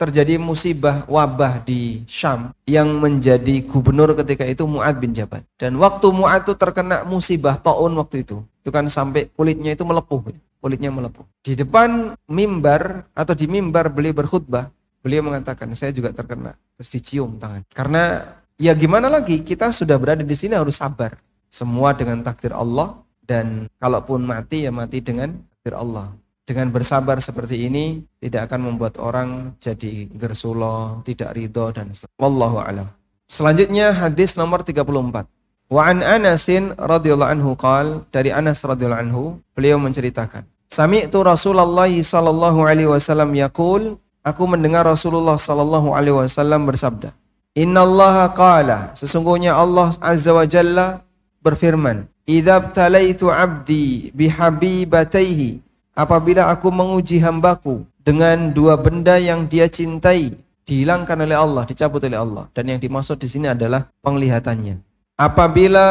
terjadi 0.00 0.40
musibah 0.40 1.04
wabah 1.04 1.60
di 1.60 2.00
Syam 2.08 2.56
yang 2.64 2.88
menjadi 2.96 3.60
gubernur 3.68 4.16
ketika 4.16 4.48
itu 4.48 4.64
Mu'ad 4.64 4.96
bin 4.96 5.12
Jabal. 5.12 5.44
Dan 5.60 5.76
waktu 5.76 6.08
Mu'ad 6.08 6.48
itu 6.48 6.56
terkena 6.56 7.04
musibah 7.04 7.60
taun 7.60 7.92
waktu 8.00 8.24
itu, 8.24 8.40
itu 8.64 8.70
kan 8.72 8.88
sampai 8.88 9.28
kulitnya 9.36 9.76
itu 9.76 9.84
melepuh, 9.84 10.32
kulitnya 10.64 10.88
melepuh. 10.88 11.28
Di 11.44 11.52
depan 11.52 12.16
mimbar 12.24 13.12
atau 13.12 13.36
di 13.36 13.44
mimbar 13.44 13.92
beliau 13.92 14.16
berkhutbah, 14.16 14.72
beliau 15.04 15.20
mengatakan 15.20 15.68
saya 15.76 15.92
juga 15.92 16.16
terkena, 16.16 16.56
terus 16.80 16.88
dicium 16.88 17.36
tangan. 17.36 17.60
Karena 17.68 18.24
ya 18.60 18.76
gimana 18.76 19.08
lagi, 19.08 19.40
kita 19.40 19.72
sudah 19.72 19.96
berada 19.96 20.20
di 20.20 20.36
sini 20.36 20.52
harus 20.52 20.76
sabar. 20.76 21.16
Semua 21.48 21.96
dengan 21.96 22.20
takdir 22.20 22.52
Allah 22.52 23.00
dan 23.24 23.66
kalaupun 23.80 24.22
mati 24.22 24.68
ya 24.68 24.70
mati 24.70 25.00
dengan 25.02 25.34
takdir 25.34 25.74
Allah 25.74 26.14
dengan 26.50 26.66
bersabar 26.74 27.22
seperti 27.22 27.70
ini 27.70 28.02
tidak 28.18 28.50
akan 28.50 28.74
membuat 28.74 28.98
orang 28.98 29.54
jadi 29.62 30.10
gersulo, 30.10 30.98
tidak 31.06 31.38
ridho 31.38 31.70
dan 31.70 31.94
wallahu 32.18 32.58
alam. 32.58 32.90
Selanjutnya 33.30 33.94
hadis 33.94 34.34
nomor 34.34 34.66
34. 34.66 35.30
Wa 35.70 35.82
an 35.86 36.02
Anasin 36.02 36.74
radhiyallahu 36.74 37.30
anhu 37.30 37.54
qal 37.54 38.02
dari 38.10 38.34
Anas 38.34 38.66
radhiyallahu 38.66 39.02
anhu 39.06 39.22
beliau 39.54 39.78
menceritakan 39.78 40.42
Sami'tu 40.66 41.22
Rasulullah 41.22 41.86
sallallahu 41.86 42.66
alaihi 42.66 42.90
wasallam 42.90 43.30
yaqul 43.38 43.94
aku 44.26 44.42
mendengar 44.50 44.82
Rasulullah 44.82 45.38
sallallahu 45.38 45.94
alaihi 45.94 46.26
wasallam 46.26 46.66
bersabda 46.66 47.14
Innallaha 47.58 48.30
qala 48.30 48.78
sesungguhnya 48.94 49.58
Allah 49.58 49.90
azza 49.98 50.30
wa 50.30 50.46
jalla 50.46 51.02
berfirman 51.42 52.06
Idza 52.22 52.62
'abdi 52.62 54.14
bihabibataihi 54.14 55.58
apabila 55.98 56.46
aku 56.54 56.70
menguji 56.70 57.18
hambaku 57.18 57.82
dengan 58.06 58.54
dua 58.54 58.78
benda 58.78 59.18
yang 59.18 59.50
dia 59.50 59.66
cintai 59.66 60.38
dihilangkan 60.62 61.26
oleh 61.26 61.34
Allah, 61.34 61.66
dicabut 61.66 61.98
oleh 62.06 62.14
Allah 62.14 62.46
dan 62.54 62.70
yang 62.70 62.78
dimaksud 62.78 63.18
di 63.18 63.26
sini 63.26 63.50
adalah 63.50 63.90
penglihatannya. 64.06 64.78
Apabila 65.18 65.86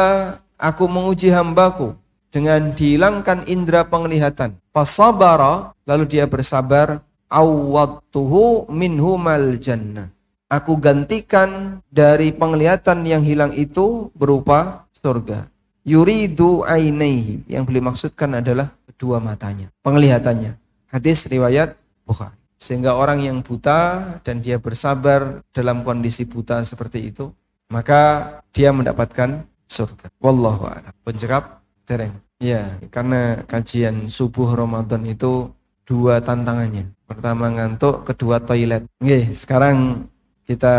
aku 0.56 0.88
menguji 0.88 1.28
hambaku 1.28 1.92
dengan 2.32 2.72
dihilangkan 2.72 3.44
indera 3.44 3.84
penglihatan, 3.84 4.56
fasabara 4.72 5.76
lalu 5.84 6.08
dia 6.08 6.24
bersabar, 6.24 7.04
awwattuhu 7.28 8.72
minhumal 8.72 9.60
jannah. 9.60 10.08
Aku 10.50 10.82
gantikan 10.82 11.78
dari 11.94 12.34
penglihatan 12.34 13.06
yang 13.06 13.22
hilang 13.22 13.54
itu 13.54 14.10
berupa 14.18 14.90
surga. 14.90 15.46
Yuridu 15.86 16.66
ainaihi 16.66 17.46
yang 17.46 17.62
beliau 17.62 17.94
maksudkan 17.94 18.42
adalah 18.42 18.74
dua 18.98 19.22
matanya, 19.22 19.70
penglihatannya. 19.86 20.58
Hadis 20.90 21.30
riwayat 21.30 21.78
Bukhari. 22.02 22.34
Sehingga 22.58 22.98
orang 22.98 23.22
yang 23.22 23.40
buta 23.46 24.20
dan 24.26 24.42
dia 24.42 24.58
bersabar 24.58 25.38
dalam 25.54 25.86
kondisi 25.86 26.26
buta 26.26 26.60
seperti 26.66 27.14
itu, 27.14 27.30
maka 27.70 28.42
dia 28.50 28.74
mendapatkan 28.74 29.46
surga. 29.70 30.10
Wallahu 30.18 30.66
a'lam. 30.66 30.92
Penjawab 31.06 31.62
tereng. 31.86 32.18
Ya, 32.42 32.74
karena 32.90 33.46
kajian 33.46 34.10
subuh 34.10 34.50
Ramadan 34.52 35.06
itu 35.06 35.54
dua 35.86 36.18
tantangannya. 36.20 36.90
Pertama 37.06 37.54
ngantuk, 37.54 38.02
kedua 38.02 38.42
toilet. 38.42 38.84
Oke, 38.98 39.30
sekarang 39.32 40.10
kita 40.50 40.74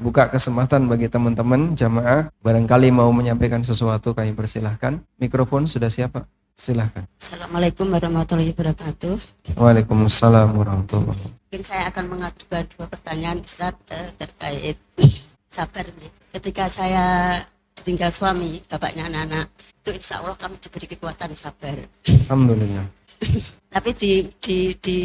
buka 0.00 0.32
kesempatan 0.32 0.88
bagi 0.88 1.04
teman-teman 1.04 1.76
jamaah 1.76 2.32
barangkali 2.40 2.88
mau 2.88 3.12
menyampaikan 3.12 3.60
sesuatu 3.60 4.16
kami 4.16 4.32
persilahkan. 4.32 5.04
Mikrofon 5.20 5.68
sudah 5.68 5.92
siapa? 5.92 6.24
Silahkan. 6.56 7.04
Assalamualaikum 7.20 7.92
warahmatullahi 7.92 8.56
wabarakatuh. 8.56 9.20
Waalaikumsalam 9.60 10.56
warahmatullahi 10.56 11.12
wabarakatuh. 11.12 11.44
Mungkin 11.44 11.60
saya 11.60 11.92
akan 11.92 12.04
mengajukan 12.08 12.64
dua 12.72 12.86
pertanyaan 12.88 13.38
Ustaz 13.44 13.76
eh, 13.92 14.08
terkait 14.16 14.80
sabar. 15.44 15.84
Ketika 16.32 16.72
saya 16.72 17.04
ditinggal 17.76 18.08
suami, 18.08 18.64
bapaknya 18.64 19.12
anak-anak, 19.12 19.52
itu 19.84 19.90
insya 19.92 20.24
Allah 20.24 20.40
kami 20.40 20.56
diberi 20.56 20.88
kekuatan 20.88 21.36
sabar. 21.36 21.76
Alhamdulillah. 22.08 22.88
Tapi 23.76 23.90
di, 23.92 24.12
di, 24.40 24.72
di 24.80 24.98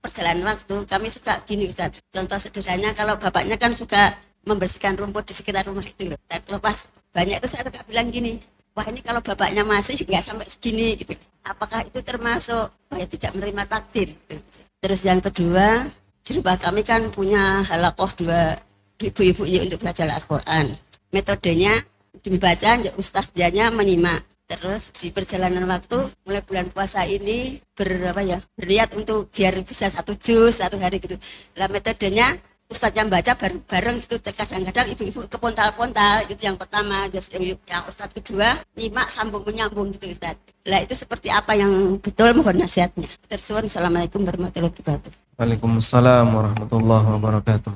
perjalanan 0.00 0.56
waktu 0.56 0.74
kami 0.88 1.08
suka 1.12 1.44
gini 1.44 1.68
Ustaz. 1.68 2.00
Contoh 2.10 2.40
sederhananya 2.40 2.96
kalau 2.96 3.14
bapaknya 3.20 3.60
kan 3.60 3.76
suka 3.76 4.16
membersihkan 4.48 4.96
rumput 4.96 5.28
di 5.28 5.34
sekitar 5.36 5.68
rumah 5.68 5.84
itu 5.84 6.08
loh. 6.08 6.18
Lepas 6.28 6.88
banyak 7.12 7.38
itu 7.38 7.48
saya 7.48 7.68
suka 7.68 7.84
bilang 7.84 8.08
gini, 8.08 8.40
wah 8.74 8.86
ini 8.86 9.00
kalau 9.02 9.20
bapaknya 9.20 9.66
masih 9.66 9.98
nggak 10.06 10.22
sampai 10.22 10.46
segini 10.46 10.94
gitu 10.94 11.12
apakah 11.44 11.82
itu 11.84 11.98
termasuk 12.04 12.70
oh 12.70 12.96
tidak 12.96 13.30
menerima 13.34 13.64
takdir 13.66 14.08
gitu. 14.14 14.34
terus 14.80 15.00
yang 15.04 15.20
kedua 15.20 15.88
di 16.20 16.30
rumah 16.36 16.56
kami 16.60 16.80
kan 16.86 17.08
punya 17.10 17.64
halakoh 17.66 18.10
dua 18.16 18.56
ibu-ibu 19.00 19.44
untuk 19.44 19.80
belajar 19.80 20.06
Al-Quran 20.12 20.76
metodenya 21.10 21.74
dibaca 22.20 22.78
ustaznya 23.00 23.72
menyimak 23.72 24.22
terus 24.50 24.90
di 24.90 25.14
perjalanan 25.14 25.62
waktu 25.70 26.10
mulai 26.26 26.42
bulan 26.42 26.66
puasa 26.74 27.06
ini 27.06 27.62
berapa 27.78 28.18
ya 28.18 28.42
berniat 28.58 28.98
untuk 28.98 29.30
biar 29.30 29.62
bisa 29.62 29.86
satu 29.86 30.18
jus 30.18 30.58
satu 30.58 30.74
hari 30.82 30.98
gitu. 30.98 31.14
Lah 31.54 31.70
metodenya 31.70 32.34
Ustadz 32.70 33.02
yang 33.02 33.10
baca 33.10 33.34
bareng, 33.34 33.66
bareng 33.66 33.98
gitu. 33.98 34.14
Kadang-kadang 34.22 34.86
ibu-ibu 34.94 35.26
kepontal-pontal 35.26 36.30
itu 36.30 36.46
yang 36.46 36.54
pertama 36.54 37.10
terus 37.10 37.26
yang 37.34 37.42
Ustadz 37.86 38.14
kedua 38.14 38.62
nyimak 38.78 39.10
sambung 39.10 39.42
menyambung 39.42 39.90
gitu 39.94 40.06
Ustadz. 40.10 40.38
Lah 40.66 40.78
itu 40.82 40.94
seperti 40.94 41.30
apa 41.30 41.58
yang 41.58 41.98
betul 41.98 42.30
mohon 42.34 42.58
nasihatnya. 42.58 43.10
Tersuun 43.26 43.66
Assalamualaikum 43.66 44.22
warahmatullahi 44.22 44.70
wabarakatuh. 44.70 45.10
Waalaikumsalam 45.38 46.26
warahmatullahi 46.30 47.06
wabarakatuh. 47.18 47.74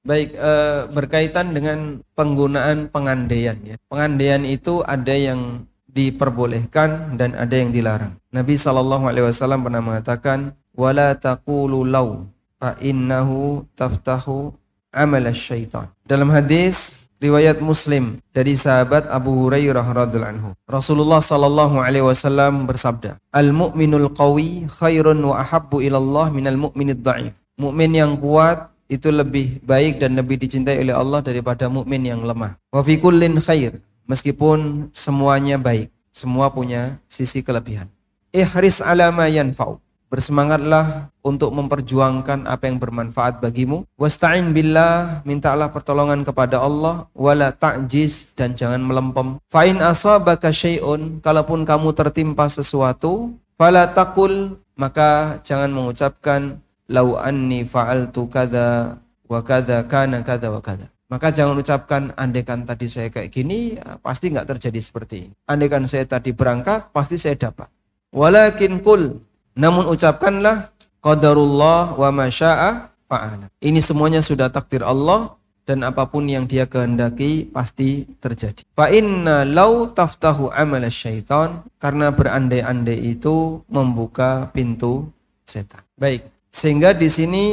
Baik, 0.00 0.32
eh, 0.32 0.80
berkaitan 0.96 1.52
dengan 1.52 2.00
penggunaan 2.16 2.88
pengandaian 2.88 3.56
ya. 3.64 3.76
Pengandaian 3.88 4.44
itu 4.48 4.80
ada 4.84 5.12
yang 5.12 5.64
diperbolehkan 5.90 7.18
dan 7.18 7.34
ada 7.34 7.54
yang 7.54 7.74
dilarang. 7.74 8.14
Nabi 8.30 8.54
Shallallahu 8.54 9.10
alaihi 9.10 9.26
wasallam 9.26 9.66
pernah 9.66 9.82
mengatakan, 9.82 10.54
"Wala 10.72 11.18
taqulu 11.18 11.82
law 11.84 12.24
fa 12.60 12.76
innahu 12.78 13.66
taftahu 13.74 14.54
amal 14.94 15.24
syaitan. 15.34 15.88
Dalam 16.04 16.28
hadis 16.34 17.00
riwayat 17.20 17.60
Muslim 17.60 18.18
dari 18.32 18.56
sahabat 18.56 19.06
Abu 19.12 19.46
Hurairah 19.46 19.84
radhiallahu 19.84 20.32
anhu. 20.34 20.50
Rasulullah 20.66 21.20
sallallahu 21.20 21.78
alaihi 21.78 22.04
wasallam 22.04 22.64
bersabda, 22.64 23.20
"Al-mu'minul 23.30 24.10
qawi 24.16 24.66
khairun 24.72 25.20
wa 25.20 25.38
ahabbu 25.44 25.84
ilallah 25.84 26.32
minal 26.32 26.56
mu'minid 26.56 27.04
dha'if." 27.04 27.36
Mukmin 27.60 27.92
yang 27.92 28.16
kuat 28.16 28.72
itu 28.88 29.12
lebih 29.12 29.60
baik 29.62 30.00
dan 30.00 30.16
lebih 30.16 30.40
dicintai 30.40 30.80
oleh 30.80 30.96
Allah 30.96 31.20
daripada 31.20 31.68
mukmin 31.68 32.02
yang 32.02 32.24
lemah. 32.24 32.56
Wa 32.72 32.80
fi 32.80 32.96
kullin 32.96 33.38
khair, 33.38 33.78
meskipun 34.10 34.90
semuanya 34.90 35.54
baik, 35.54 35.94
semua 36.10 36.50
punya 36.50 36.98
sisi 37.06 37.46
kelebihan. 37.46 37.86
Ihris 38.34 38.82
ala 38.82 39.14
ma 39.14 39.30
yanfa'u. 39.30 39.78
Bersemangatlah 40.10 41.06
untuk 41.22 41.54
memperjuangkan 41.54 42.50
apa 42.50 42.66
yang 42.66 42.82
bermanfaat 42.82 43.38
bagimu. 43.38 43.86
Wasta'in 43.94 44.50
billah, 44.50 45.22
mintalah 45.22 45.70
pertolongan 45.70 46.26
kepada 46.26 46.58
Allah, 46.58 47.06
wala 47.14 47.54
ta'jiz 47.54 48.34
dan 48.34 48.58
jangan 48.58 48.82
melempem. 48.82 49.38
Fa'in 49.46 49.78
asabaka 49.78 50.50
syai'un, 50.50 51.22
kalaupun 51.22 51.62
kamu 51.62 51.94
tertimpa 51.94 52.50
sesuatu, 52.50 53.38
fala 53.54 53.86
takul, 53.86 54.58
maka 54.74 55.38
jangan 55.46 55.70
mengucapkan 55.70 56.58
lau 56.90 57.14
anni 57.14 57.62
fa'altu 57.62 58.26
kada 58.26 58.98
wa 59.30 59.38
kada 59.46 59.86
kana 59.86 60.26
kada 60.26 60.50
wa 60.50 60.58
kada. 60.58 60.90
Maka 61.10 61.34
jangan 61.34 61.58
ucapkan 61.58 62.14
andaikan 62.14 62.62
tadi 62.62 62.86
saya 62.86 63.10
kayak 63.10 63.34
gini 63.34 63.74
ya, 63.74 63.98
pasti 63.98 64.30
nggak 64.30 64.46
terjadi 64.46 64.78
seperti 64.78 65.14
ini. 65.26 65.34
Andaikan 65.50 65.82
saya 65.90 66.06
tadi 66.06 66.30
berangkat 66.30 66.94
pasti 66.94 67.18
saya 67.18 67.34
dapat. 67.34 67.66
Walakin 68.14 68.78
kul 68.78 69.18
namun 69.58 69.90
ucapkanlah 69.90 70.70
qadarullah 71.02 71.98
wa 71.98 72.08
masya'a 72.14 72.94
fa'ala. 73.10 73.50
Ini 73.58 73.82
semuanya 73.82 74.22
sudah 74.22 74.54
takdir 74.54 74.86
Allah 74.86 75.34
dan 75.66 75.82
apa 75.82 76.06
pun 76.06 76.30
yang 76.30 76.46
dia 76.46 76.70
kehendaki 76.70 77.50
pasti 77.50 78.06
terjadi. 78.22 78.62
Fa 78.70 78.90
inna 78.94 79.42
law 79.42 79.90
taftahu 79.90 80.54
amal 80.54 80.86
syaitan 80.94 81.66
karena 81.82 82.14
berandai-andai 82.14 83.18
itu 83.18 83.66
membuka 83.66 84.46
pintu 84.54 85.10
setan. 85.42 85.82
Baik, 85.98 86.26
sehingga 86.50 86.90
di 86.90 87.06
sini 87.06 87.44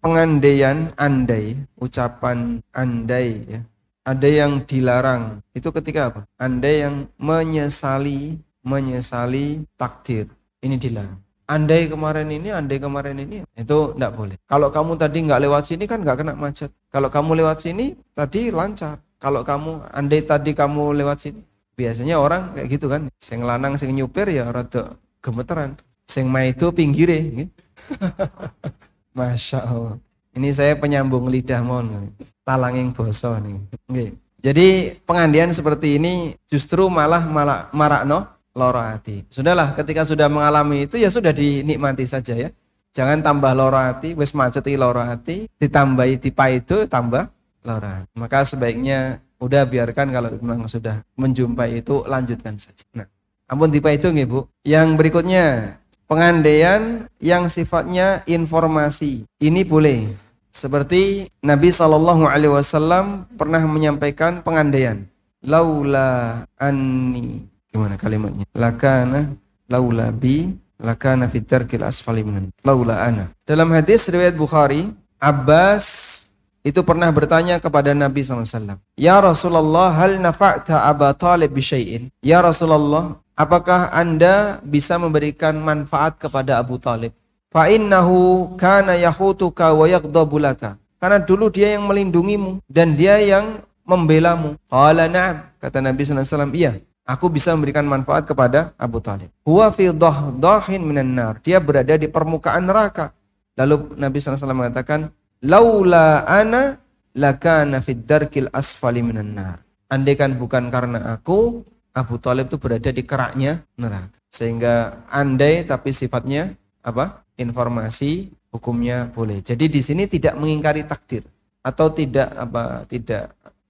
pengandaian 0.00 0.90
andai, 0.96 1.60
ucapan 1.76 2.64
andai 2.72 3.44
ya. 3.44 3.60
Ada 4.06 4.28
yang 4.30 4.62
dilarang. 4.62 5.42
Itu 5.50 5.74
ketika 5.74 6.08
apa? 6.08 6.20
Andai 6.38 6.86
yang 6.86 7.10
menyesali, 7.18 8.38
menyesali 8.62 9.66
takdir. 9.76 10.30
Ini 10.62 10.78
dilarang. 10.78 11.18
Andai 11.46 11.86
kemarin 11.86 12.26
ini, 12.30 12.50
andai 12.50 12.78
kemarin 12.82 13.18
ini, 13.22 13.42
itu 13.54 13.78
tidak 13.94 14.12
boleh. 14.18 14.34
Kalau 14.50 14.70
kamu 14.70 14.92
tadi 14.98 15.18
nggak 15.26 15.42
lewat 15.46 15.62
sini 15.66 15.84
kan 15.86 16.02
nggak 16.02 16.18
kena 16.22 16.34
macet. 16.34 16.70
Kalau 16.90 17.06
kamu 17.06 17.38
lewat 17.42 17.62
sini 17.62 17.94
tadi 18.14 18.50
lancar. 18.50 18.98
Kalau 19.18 19.42
kamu 19.46 19.90
andai 19.90 20.22
tadi 20.26 20.54
kamu 20.54 21.02
lewat 21.02 21.18
sini, 21.26 21.40
biasanya 21.74 22.18
orang 22.18 22.54
kayak 22.54 22.66
gitu 22.78 22.86
kan. 22.86 23.10
Sing 23.18 23.42
lanang 23.42 23.74
sing 23.74 23.90
nyupir 23.94 24.26
ya 24.30 24.50
rada 24.50 24.98
gemeteran. 25.22 25.74
Sing 26.06 26.30
itu 26.30 26.70
pinggire, 26.70 27.18
gitu. 27.34 27.65
Masya 29.18 29.60
Allah. 29.64 29.96
Ini 30.36 30.52
saya 30.52 30.76
penyambung 30.76 31.32
lidah 31.32 31.64
mohon. 31.64 32.12
Talanging 32.44 32.92
boso 32.92 33.32
nih. 33.40 33.56
Okay. 33.88 34.08
Jadi 34.44 34.68
pengandian 35.02 35.50
seperti 35.50 35.96
ini 35.98 36.36
justru 36.46 36.86
malah 36.86 37.24
malah 37.24 37.66
marakno 37.72 38.36
loro 38.54 38.78
hati. 38.78 39.24
Sudahlah 39.32 39.76
ketika 39.76 40.04
sudah 40.06 40.30
mengalami 40.30 40.86
itu 40.86 41.00
ya 41.00 41.10
sudah 41.10 41.32
dinikmati 41.32 42.04
saja 42.08 42.36
ya. 42.36 42.48
Jangan 42.96 43.20
tambah 43.20 43.52
loro 43.52 43.76
hati, 43.76 44.16
wis 44.16 44.32
maceti 44.32 44.72
loro 44.72 45.04
hati, 45.04 45.44
ditambahi 45.60 46.16
tipa 46.16 46.48
itu 46.48 46.88
tambah 46.88 47.28
loro 47.66 47.84
hati. 47.84 48.12
Maka 48.16 48.48
sebaiknya 48.48 49.20
udah 49.36 49.68
biarkan 49.68 50.08
kalau 50.08 50.32
memang 50.40 50.64
sudah 50.64 51.04
menjumpai 51.20 51.84
itu 51.84 52.00
lanjutkan 52.08 52.56
saja. 52.56 52.88
Nah, 52.96 53.04
ampun 53.52 53.68
tipa 53.68 53.92
itu 53.92 54.08
nggih 54.08 54.24
Bu. 54.24 54.48
Yang 54.64 54.88
berikutnya 54.96 55.76
pengandaian 56.06 57.06
yang 57.20 57.50
sifatnya 57.50 58.22
informasi. 58.26 59.26
Ini 59.42 59.62
boleh. 59.66 60.14
Seperti 60.50 61.28
Nabi 61.44 61.68
Shallallahu 61.68 62.24
Alaihi 62.24 62.54
Wasallam 62.54 63.28
pernah 63.36 63.60
menyampaikan 63.68 64.40
pengandaian. 64.40 65.04
Laula 65.44 66.42
anni 66.56 67.44
gimana 67.68 68.00
kalimatnya? 68.00 68.48
Lakana 68.56 69.36
laula 69.68 70.08
bi 70.08 70.48
lakana 70.80 71.28
fitarkil 71.28 71.84
asfali 71.84 72.24
minan. 72.24 72.48
Laula 72.64 73.04
ana. 73.04 73.24
Dalam 73.44 73.68
hadis 73.68 74.08
riwayat 74.08 74.32
Bukhari, 74.32 74.90
Abbas 75.20 76.25
itu 76.66 76.82
pernah 76.82 77.06
bertanya 77.14 77.62
kepada 77.62 77.94
Nabi 77.94 78.26
SAW. 78.26 78.82
Ya 78.98 79.22
Rasulullah, 79.22 79.94
hal 79.94 80.18
nafa'ta 80.18 80.82
Aba 80.82 81.14
Talib 81.14 81.54
bisyai'in? 81.54 82.10
Ya 82.18 82.42
Rasulullah, 82.42 83.22
apakah 83.38 83.94
anda 83.94 84.58
bisa 84.66 84.98
memberikan 84.98 85.54
manfaat 85.62 86.18
kepada 86.18 86.58
Abu 86.58 86.82
Talib? 86.82 87.14
Fa'innahu 87.54 88.50
kana 88.58 88.98
yahutuka 88.98 89.70
wa 89.70 89.86
yaghdabulaka. 89.86 90.74
Karena 90.98 91.22
dulu 91.22 91.54
dia 91.54 91.78
yang 91.78 91.86
melindungimu 91.86 92.58
dan 92.66 92.98
dia 92.98 93.22
yang 93.22 93.62
membelamu. 93.86 94.58
Qala 94.66 95.06
na'am, 95.06 95.46
kata 95.62 95.78
Nabi 95.78 96.02
SAW, 96.02 96.50
iya. 96.50 96.82
Aku 97.06 97.30
bisa 97.30 97.54
memberikan 97.54 97.86
manfaat 97.86 98.26
kepada 98.26 98.74
Abu 98.74 98.98
Talib. 98.98 99.30
Huwa 99.46 99.70
fi 99.70 99.94
dahdahin 99.94 100.82
minan 100.82 101.14
nar. 101.14 101.38
Dia 101.46 101.62
berada 101.62 101.94
di 101.94 102.10
permukaan 102.10 102.66
neraka. 102.66 103.14
Lalu 103.54 103.94
Nabi 103.94 104.18
SAW 104.18 104.50
mengatakan, 104.50 105.14
Laula 105.44 106.24
ana 106.24 106.80
lakana 107.12 107.84
fid 107.84 108.08
darkil 108.08 108.48
asfali 108.52 109.04
minan 109.04 109.36
nar. 109.36 109.60
Andaikan 109.92 110.34
bukan 110.40 110.72
karena 110.72 111.14
aku, 111.14 111.62
Abu 111.96 112.16
Talib 112.20 112.48
itu 112.48 112.56
berada 112.60 112.90
di 112.92 113.02
keraknya 113.04 113.64
neraka. 113.76 114.16
Sehingga 114.32 115.04
andai 115.08 115.64
tapi 115.64 115.92
sifatnya 115.92 116.56
apa? 116.84 117.24
Informasi 117.36 118.32
hukumnya 118.52 119.12
boleh. 119.12 119.44
Jadi 119.44 119.68
di 119.68 119.80
sini 119.84 120.08
tidak 120.08 120.36
mengingkari 120.36 120.84
takdir 120.84 121.24
atau 121.60 121.92
tidak 121.92 122.32
apa? 122.36 122.84
Tidak 122.88 123.24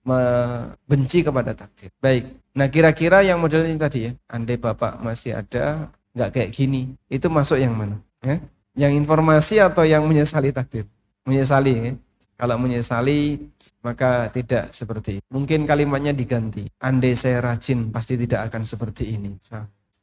membenci 0.07 1.27
kepada 1.27 1.53
takdir. 1.53 1.91
Baik. 1.99 2.31
Nah 2.55 2.71
kira-kira 2.71 3.27
yang 3.27 3.43
model 3.43 3.67
ini 3.67 3.77
tadi 3.77 3.99
ya, 4.09 4.13
andai 4.31 4.57
bapak 4.57 5.03
masih 5.03 5.37
ada 5.37 5.91
nggak 6.17 6.31
kayak 6.33 6.51
gini, 6.57 6.97
itu 7.13 7.29
masuk 7.29 7.61
yang 7.61 7.77
mana? 7.77 8.01
Ya? 8.25 8.41
Yang 8.73 9.05
informasi 9.05 9.61
atau 9.61 9.85
yang 9.85 10.09
menyesali 10.09 10.55
takdir? 10.55 10.89
Menyesali. 11.27 11.99
Kalau 12.37 12.57
menyesali 12.61 13.43
maka 13.87 14.27
tidak 14.35 14.75
seperti 14.75 15.23
ini. 15.23 15.27
Mungkin 15.31 15.63
kalimatnya 15.63 16.11
diganti. 16.11 16.67
Andai 16.83 17.15
saya 17.15 17.39
rajin, 17.39 17.95
pasti 17.95 18.19
tidak 18.19 18.51
akan 18.51 18.67
seperti 18.67 19.15
ini. 19.15 19.39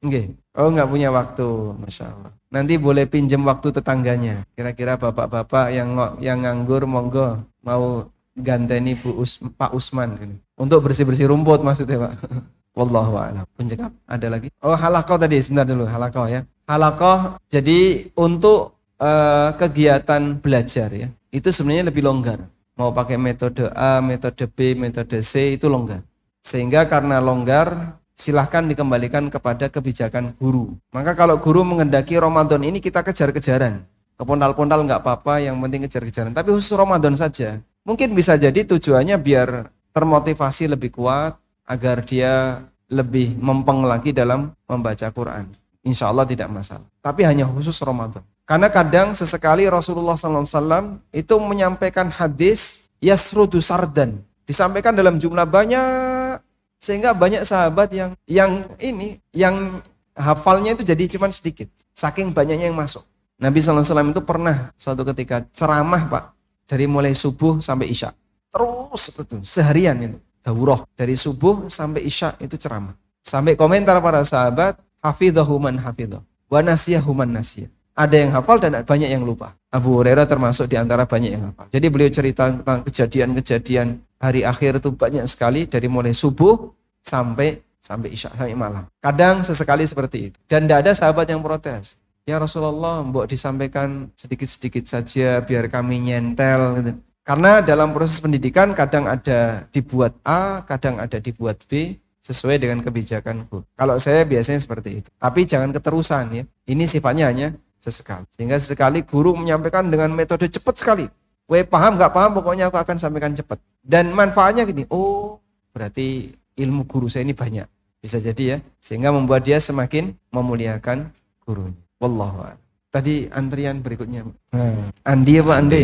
Oke. 0.03 0.35
Oh, 0.55 0.71
nggak 0.71 0.87
punya 0.87 1.11
waktu, 1.11 1.47
masya 1.83 2.15
Allah. 2.15 2.31
Nanti 2.47 2.79
boleh 2.79 3.03
pinjam 3.11 3.43
waktu 3.43 3.75
tetangganya. 3.75 4.47
Kira-kira 4.55 4.95
bapak-bapak 4.95 5.75
yang 5.75 5.89
yang 6.23 6.43
nganggur, 6.47 6.87
monggo 6.87 7.43
mau 7.59 8.07
ganteni 8.35 8.95
Bu 8.95 9.19
Us, 9.19 9.39
Pak 9.39 9.75
Usman 9.75 10.15
ini. 10.19 10.35
Untuk 10.55 10.79
bersih-bersih 10.87 11.27
rumput 11.27 11.59
maksudnya, 11.59 12.07
Pak. 12.07 12.13
Wallahu 12.77 13.13
a'lam. 13.19 13.45
Pencekap 13.53 13.91
ada 14.09 14.27
lagi? 14.31 14.49
Oh, 14.63 14.73
halakoh 14.73 15.19
tadi, 15.19 15.37
sebentar 15.43 15.67
dulu, 15.67 15.85
halakoh 15.85 16.25
ya. 16.25 16.41
Halakoh 16.65 17.37
jadi 17.51 18.09
untuk 18.15 18.73
uh, 18.97 19.55
kegiatan 19.55 20.37
belajar 20.37 20.89
ya. 20.93 21.09
Itu 21.33 21.49
sebenarnya 21.49 21.89
lebih 21.89 22.05
longgar 22.05 22.43
mau 22.73 22.89
pakai 22.89 23.17
metode 23.21 23.69
A, 23.73 24.01
metode 24.01 24.49
B, 24.49 24.73
metode 24.73 25.21
C 25.21 25.57
itu 25.57 25.69
longgar. 25.69 26.01
Sehingga 26.43 26.85
karena 26.89 27.21
longgar, 27.23 27.97
silahkan 28.17 28.65
dikembalikan 28.65 29.29
kepada 29.29 29.69
kebijakan 29.69 30.35
guru. 30.37 30.75
Maka 30.91 31.15
kalau 31.15 31.39
guru 31.39 31.63
mengendaki 31.63 32.17
Ramadan 32.17 32.61
ini 32.65 32.83
kita 32.83 33.05
kejar-kejaran. 33.05 33.85
Kepontal-pontal 34.13 34.85
nggak 34.85 35.01
apa-apa, 35.01 35.41
yang 35.41 35.57
penting 35.57 35.89
kejar-kejaran. 35.89 36.33
Tapi 36.35 36.53
khusus 36.53 36.73
Ramadan 36.77 37.17
saja. 37.17 37.57
Mungkin 37.83 38.13
bisa 38.13 38.37
jadi 38.37 38.63
tujuannya 38.63 39.17
biar 39.19 39.73
termotivasi 39.93 40.69
lebih 40.69 40.93
kuat, 40.93 41.37
agar 41.63 42.03
dia 42.03 42.61
lebih 42.91 43.39
mempeng 43.39 43.87
lagi 43.87 44.13
dalam 44.13 44.53
membaca 44.67 45.07
Quran. 45.09 45.49
Insya 45.83 46.11
Allah 46.11 46.23
tidak 46.23 46.47
masalah. 46.51 46.87
Tapi 47.01 47.25
hanya 47.27 47.49
khusus 47.49 47.75
Ramadan. 47.81 48.23
Karena 48.43 48.67
kadang 48.67 49.15
sesekali 49.15 49.63
Rasulullah 49.71 50.19
SAW 50.19 50.99
itu 51.15 51.35
menyampaikan 51.39 52.11
hadis 52.11 52.91
yasrudu 52.99 53.63
sardan. 53.63 54.19
Disampaikan 54.43 54.91
dalam 54.91 55.15
jumlah 55.15 55.47
banyak 55.47 56.43
sehingga 56.75 57.15
banyak 57.15 57.47
sahabat 57.47 57.95
yang 57.95 58.11
yang 58.27 58.67
ini 58.83 59.23
yang 59.31 59.79
hafalnya 60.11 60.75
itu 60.75 60.83
jadi 60.83 61.07
cuma 61.15 61.31
sedikit. 61.31 61.71
Saking 61.95 62.35
banyaknya 62.35 62.67
yang 62.67 62.75
masuk. 62.75 63.07
Nabi 63.39 63.63
SAW 63.63 64.11
itu 64.11 64.23
pernah 64.27 64.75
suatu 64.75 65.07
ketika 65.07 65.47
ceramah 65.55 66.03
pak 66.11 66.23
dari 66.67 66.83
mulai 66.83 67.15
subuh 67.15 67.63
sampai 67.63 67.95
isya. 67.95 68.11
Terus 68.51 69.03
betul 69.15 69.39
seharian 69.47 69.95
itu. 70.03 70.19
Daurah 70.43 70.83
dari 70.99 71.15
subuh 71.15 71.71
sampai 71.71 72.03
isya 72.03 72.35
itu 72.43 72.59
ceramah. 72.59 72.99
Sampai 73.23 73.55
komentar 73.55 73.95
para 74.03 74.19
sahabat, 74.27 74.75
hafidhahu 74.99 75.55
man 75.55 75.79
hafidhah. 75.79 76.19
Wa 76.51 76.59
nasiyahu 76.59 77.15
nasiyah 77.15 77.71
Ada 77.93 78.15
yang 78.25 78.31
hafal 78.33 78.57
dan 78.57 78.81
banyak 78.81 79.09
yang 79.09 79.21
lupa. 79.21 79.53
Abu 79.69 80.01
Hurairah 80.01 80.25
termasuk 80.25 80.65
di 80.65 80.77
antara 80.77 81.05
banyak 81.05 81.31
yang 81.37 81.43
hafal. 81.53 81.69
Jadi 81.69 81.85
beliau 81.93 82.09
cerita 82.09 82.49
tentang 82.49 82.81
kejadian-kejadian 82.81 84.01
hari 84.17 84.41
akhir 84.41 84.81
itu 84.81 84.89
banyak 84.93 85.25
sekali 85.29 85.69
dari 85.69 85.85
mulai 85.85 86.13
subuh 86.13 86.73
sampai 87.05 87.61
sampai 87.83 88.09
isya 88.15 88.33
sampai 88.33 88.57
malam. 88.57 88.89
Kadang 88.97 89.45
sesekali 89.45 89.85
seperti 89.85 90.33
itu. 90.33 90.37
Dan 90.49 90.65
tidak 90.65 90.89
ada 90.89 90.91
sahabat 90.97 91.29
yang 91.29 91.45
protes. 91.45 92.01
Ya 92.23 92.39
Rasulullah, 92.39 93.03
mbok 93.03 93.27
disampaikan 93.27 94.07
sedikit-sedikit 94.15 94.87
saja 94.87 95.43
biar 95.43 95.67
kami 95.67 95.99
nyentel 96.07 96.79
gitu. 96.79 96.91
Karena 97.23 97.59
dalam 97.59 97.91
proses 97.91 98.19
pendidikan 98.19 98.71
kadang 98.71 99.07
ada 99.07 99.67
dibuat 99.71 100.15
A, 100.23 100.63
kadang 100.63 100.99
ada 100.99 101.19
dibuat 101.19 101.59
B 101.67 101.99
sesuai 102.23 102.63
dengan 102.63 102.79
kebijakan 102.79 103.47
guru. 103.51 103.67
Kalau 103.75 103.99
saya 103.99 104.23
biasanya 104.23 104.63
seperti 104.63 105.03
itu. 105.03 105.09
Tapi 105.19 105.43
jangan 105.43 105.75
keterusan 105.75 106.25
ya. 106.31 106.43
Ini 106.63 106.83
sifatnya 106.87 107.27
hanya 107.27 107.51
sesekali. 107.83 108.23
Sehingga 108.31 108.55
sesekali 108.55 109.03
guru 109.03 109.35
menyampaikan 109.35 109.83
dengan 109.91 110.07
metode 110.15 110.47
cepat 110.47 110.79
sekali. 110.79 111.05
Weh 111.51 111.67
paham 111.67 111.99
nggak 111.99 112.15
paham 112.15 112.31
pokoknya 112.39 112.71
aku 112.71 112.79
akan 112.79 112.95
sampaikan 112.95 113.35
cepat. 113.35 113.59
Dan 113.83 114.15
manfaatnya 114.15 114.63
gini, 114.63 114.87
oh 114.87 115.43
berarti 115.75 116.31
ilmu 116.55 116.87
guru 116.87 117.11
saya 117.11 117.27
ini 117.27 117.35
banyak. 117.35 117.67
Bisa 117.99 118.23
jadi 118.23 118.43
ya. 118.43 118.57
Sehingga 118.79 119.11
membuat 119.11 119.43
dia 119.43 119.59
semakin 119.59 120.15
memuliakan 120.31 121.11
gurunya. 121.43 121.83
Wallahu 121.99 122.47
Tadi 122.93 123.27
antrian 123.33 123.83
berikutnya. 123.83 124.23
Hmm. 124.53 124.93
Andi 125.03 125.33
apa 125.41 125.53
Andi? 125.59 125.81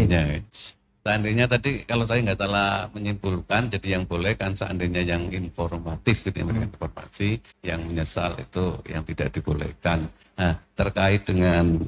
Seandainya 1.09 1.49
tadi 1.49 1.81
kalau 1.89 2.05
saya 2.05 2.21
nggak 2.21 2.37
salah 2.37 2.85
menyimpulkan, 2.93 3.73
jadi 3.73 3.97
yang 3.97 4.05
boleh 4.05 4.37
kan 4.37 4.53
seandainya 4.53 5.01
yang 5.01 5.25
informatif 5.33 6.21
gitu 6.21 6.45
yang 6.45 6.53
hmm. 6.53 6.69
informasi, 6.69 7.41
yang 7.65 7.81
menyesal 7.81 8.37
itu 8.37 8.77
yang 8.85 9.01
tidak 9.01 9.33
dibolehkan. 9.33 10.05
Nah 10.37 10.53
terkait 10.77 11.25
dengan 11.25 11.81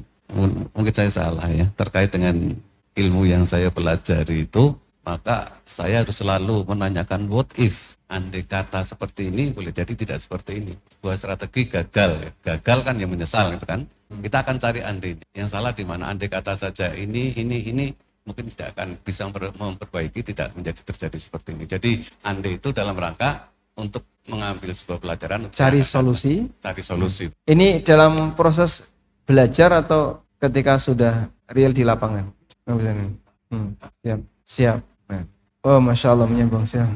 mungkin 0.74 0.90
saya 0.90 1.06
salah 1.06 1.46
ya, 1.54 1.70
terkait 1.78 2.10
dengan 2.10 2.34
ilmu 2.98 3.22
yang 3.30 3.46
saya 3.46 3.70
pelajari 3.70 4.42
itu, 4.42 4.74
maka 5.06 5.54
saya 5.62 6.02
harus 6.02 6.18
selalu 6.18 6.66
menanyakan 6.66 7.30
what 7.30 7.46
if 7.54 7.94
andai 8.10 8.42
kata 8.42 8.82
seperti 8.82 9.30
ini 9.30 9.54
boleh 9.54 9.70
jadi 9.70 9.94
tidak 9.94 10.18
seperti 10.18 10.66
ini. 10.66 10.74
Buat 10.98 11.22
strategi 11.22 11.70
gagal, 11.70 12.42
gagal 12.42 12.78
kan 12.82 12.98
yang 12.98 13.14
menyesal 13.14 13.54
itu 13.54 13.70
kan. 13.70 13.86
Kita 14.12 14.42
akan 14.42 14.58
cari 14.58 14.82
andai. 14.82 15.14
Yang 15.30 15.48
salah 15.54 15.70
di 15.70 15.86
mana 15.86 16.10
andai 16.10 16.26
kata 16.26 16.58
saja 16.58 16.90
ini, 16.90 17.38
ini, 17.38 17.70
ini 17.70 17.86
mungkin 18.22 18.46
tidak 18.50 18.78
akan 18.78 18.98
bisa 19.02 19.26
memperbaiki, 19.30 20.20
tidak 20.22 20.54
menjadi 20.54 20.80
terjadi 20.86 21.18
seperti 21.18 21.48
ini. 21.58 21.64
Jadi 21.66 21.90
andai 22.22 22.58
itu 22.58 22.70
dalam 22.70 22.94
rangka 22.94 23.50
untuk 23.74 24.06
mengambil 24.30 24.70
sebuah 24.70 24.98
pelajaran. 25.02 25.50
Cari 25.50 25.82
solusi. 25.82 26.46
Cari 26.62 26.82
solusi. 26.82 27.26
Ini 27.46 27.82
dalam 27.82 28.38
proses 28.38 28.94
belajar 29.26 29.74
atau 29.82 30.22
ketika 30.38 30.78
sudah 30.78 31.26
real 31.50 31.74
di 31.74 31.82
lapangan? 31.82 32.30
Hmm, 32.66 33.74
siap, 34.02 34.20
siap. 34.46 34.78
Oh, 35.62 35.78
masya 35.78 36.10
Allah 36.10 36.26
menyambung 36.26 36.66
siap. 36.66 36.90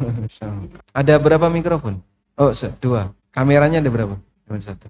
Ada 0.99 1.23
berapa 1.23 1.47
mikrofon? 1.47 2.03
Oh, 2.35 2.51
dua. 2.83 3.15
Kameranya 3.31 3.85
ada 3.85 3.93
berapa? 3.93 4.17
Cuma 4.49 4.59
satu. 4.65 4.89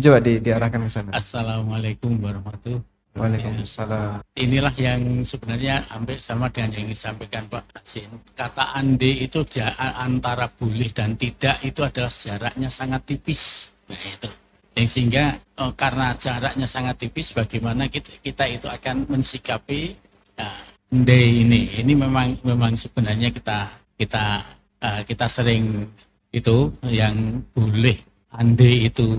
Coba 0.00 0.18
di, 0.24 0.40
diarahkan 0.40 0.80
ke 0.80 0.90
sana. 0.90 1.10
Assalamualaikum 1.12 2.16
warahmatullahi 2.24 2.95
Waalaikumsalam. 3.16 4.20
Inilah 4.36 4.74
yang 4.76 5.24
sebenarnya 5.24 5.80
hampir 5.88 6.20
sama 6.20 6.52
dengan 6.52 6.76
yang 6.76 6.86
disampaikan 6.92 7.48
Pak 7.48 7.64
Asin. 7.80 8.12
Kata 8.36 8.76
ande 8.76 9.08
itu 9.08 9.40
antara 9.80 10.46
boleh 10.52 10.92
dan 10.92 11.16
tidak 11.16 11.56
itu 11.64 11.80
adalah 11.80 12.12
jaraknya 12.12 12.68
sangat 12.68 13.08
tipis. 13.08 13.72
Nah 13.88 14.00
itu. 14.04 14.30
Yang 14.76 14.88
sehingga 14.92 15.40
oh, 15.56 15.72
karena 15.72 16.12
jaraknya 16.20 16.68
sangat 16.68 17.00
tipis, 17.00 17.32
bagaimana 17.32 17.88
kita, 17.88 18.12
kita 18.20 18.44
itu 18.44 18.68
akan 18.68 19.08
mensikapi 19.08 19.96
nah, 20.36 20.60
day 20.92 21.40
ini 21.40 21.80
ini 21.80 21.96
memang 21.96 22.36
memang 22.44 22.76
sebenarnya 22.76 23.32
kita 23.32 23.72
kita 23.96 24.44
uh, 24.84 25.00
kita 25.08 25.26
sering 25.26 25.88
itu 26.28 26.68
yang 26.84 27.40
boleh 27.56 27.96
ande 28.36 28.92
itu 28.92 29.16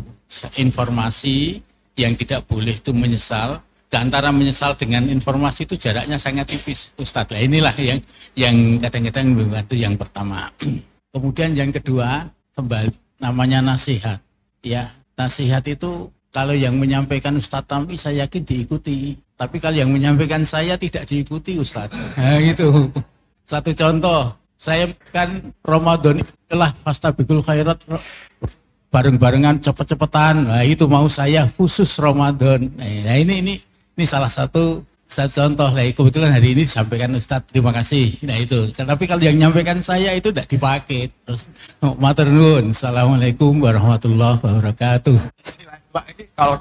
informasi 0.62 1.58
yang 1.98 2.14
tidak 2.14 2.46
boleh 2.46 2.78
itu 2.78 2.94
menyesal 2.94 3.58
antara 3.96 4.36
menyesal 4.36 4.76
dengan 4.76 5.08
informasi 5.08 5.64
itu 5.64 5.80
jaraknya 5.80 6.20
sangat 6.20 6.52
tipis 6.52 6.92
Ustadz 7.00 7.32
lah 7.32 7.40
inilah 7.40 7.76
yang 7.80 8.00
yang 8.36 8.56
kadang-kadang 8.84 9.32
membantu 9.32 9.76
yang 9.80 9.96
pertama 9.96 10.52
kemudian 11.16 11.56
yang 11.56 11.72
kedua 11.72 12.28
kembali 12.52 12.92
namanya 13.24 13.64
nasihat 13.64 14.20
ya 14.60 14.92
nasihat 15.16 15.64
itu 15.66 16.12
kalau 16.38 16.54
yang 16.54 16.78
menyampaikan 16.78 17.34
Ustadz 17.34 17.66
Tampi 17.66 17.98
saya 17.98 18.30
yakin 18.30 18.46
diikuti. 18.46 19.18
Tapi 19.34 19.58
kalau 19.58 19.74
yang 19.74 19.90
menyampaikan 19.90 20.46
saya 20.46 20.78
tidak 20.78 21.10
diikuti 21.10 21.58
Ustadz. 21.58 21.98
Nah 22.18 22.38
gitu. 22.46 22.94
Satu 23.42 23.74
contoh, 23.74 24.38
saya 24.54 24.86
kan 25.10 25.42
Ramadan 25.66 26.22
itulah 26.22 26.70
fastabikul 26.86 27.42
khairat 27.42 27.82
bareng-barengan 28.94 29.58
cepet-cepetan. 29.66 30.46
Nah 30.46 30.62
itu 30.62 30.86
mau 30.86 31.10
saya 31.10 31.50
khusus 31.50 31.90
Ramadan. 31.98 32.70
Nah 32.78 33.18
ini 33.18 33.34
ini 33.42 33.54
ini 33.98 34.06
salah 34.06 34.30
satu 34.30 34.86
satu 35.10 35.34
contoh 35.34 35.70
lah. 35.74 35.90
Kebetulan 35.90 36.32
hari 36.38 36.54
ini 36.54 36.62
disampaikan 36.68 37.10
Ustadz, 37.18 37.50
terima 37.50 37.74
kasih. 37.74 38.22
Nah 38.22 38.38
itu. 38.38 38.70
Tapi 38.70 39.04
kalau 39.10 39.24
yang 39.26 39.36
menyampaikan 39.40 39.82
saya 39.82 40.14
itu 40.14 40.30
tidak 40.30 40.46
dipakai. 40.46 41.10
Terus, 41.26 41.50
oh, 41.82 41.98
matur 41.98 42.30
Assalamualaikum 42.70 43.58
warahmatullahi 43.58 44.38
wabarakatuh 44.38 45.18
kalau 46.38 46.56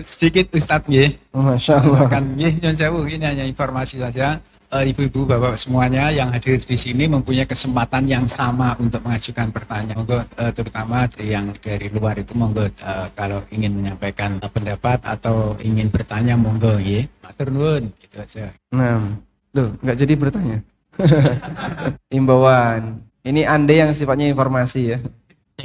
sedikit 0.00 0.46
Ustadz 0.54 0.88
ya. 0.88 1.10
Masya 1.34 1.82
Allah. 1.82 2.08
Kan 2.08 2.38
ya, 2.38 2.48
sewu 2.72 3.04
ini 3.10 3.24
hanya 3.26 3.44
informasi 3.44 4.00
saja. 4.00 4.40
Eh, 4.70 4.94
ibu-ibu, 4.94 5.26
bapak 5.26 5.58
semuanya 5.58 6.14
yang 6.14 6.30
hadir 6.30 6.62
di 6.62 6.78
sini 6.78 7.10
mempunyai 7.10 7.42
kesempatan 7.42 8.06
yang 8.06 8.30
sama 8.30 8.78
untuk 8.78 9.02
mengajukan 9.02 9.50
pertanyaan. 9.50 9.98
Monggo 9.98 10.22
uh, 10.22 10.52
terutama 10.54 11.10
yang 11.18 11.50
dari 11.58 11.90
luar 11.90 12.14
itu 12.22 12.30
monggo 12.38 12.70
uh, 12.78 13.10
kalau 13.18 13.42
ingin 13.50 13.74
menyampaikan 13.74 14.38
pendapat 14.38 15.02
atau 15.02 15.58
ingin 15.58 15.90
bertanya 15.90 16.38
monggo 16.38 16.78
ya. 16.78 17.02
Matur 17.18 17.50
nuwun 17.50 17.90
gitu 17.98 18.22
aja. 18.22 18.54
Nah, 18.70 19.18
loh 19.58 19.74
nggak 19.82 19.96
jadi 20.06 20.14
bertanya. 20.14 20.58
Imbauan. 22.22 23.02
Ini 23.26 23.50
ande 23.50 23.74
yang 23.74 23.90
sifatnya 23.90 24.30
informasi 24.30 24.94
ya. 24.94 24.98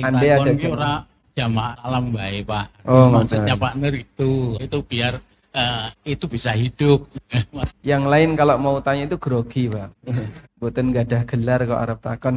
Ande 0.01 0.33
ada 0.33 1.05
jamaah 1.35 1.75
alam 1.83 2.15
baik 2.15 2.47
pak 2.47 2.65
oh, 2.87 3.11
maksudnya 3.11 3.59
Pak 3.59 3.75
Nur 3.75 3.91
itu 3.91 4.55
itu 4.55 4.77
biar 4.87 5.19
uh, 5.55 5.87
itu 6.03 6.25
bisa 6.27 6.51
hidup. 6.51 7.07
Yang 7.89 8.03
lain 8.11 8.29
kalau 8.35 8.59
mau 8.59 8.77
tanya 8.83 9.07
itu 9.07 9.17
grogi 9.17 9.71
pak. 9.71 9.89
Buatan 10.59 10.91
gak 10.91 11.05
ada 11.11 11.19
gelar 11.23 11.59
kok 11.67 11.79
Arab 11.79 11.99
takon 11.99 12.33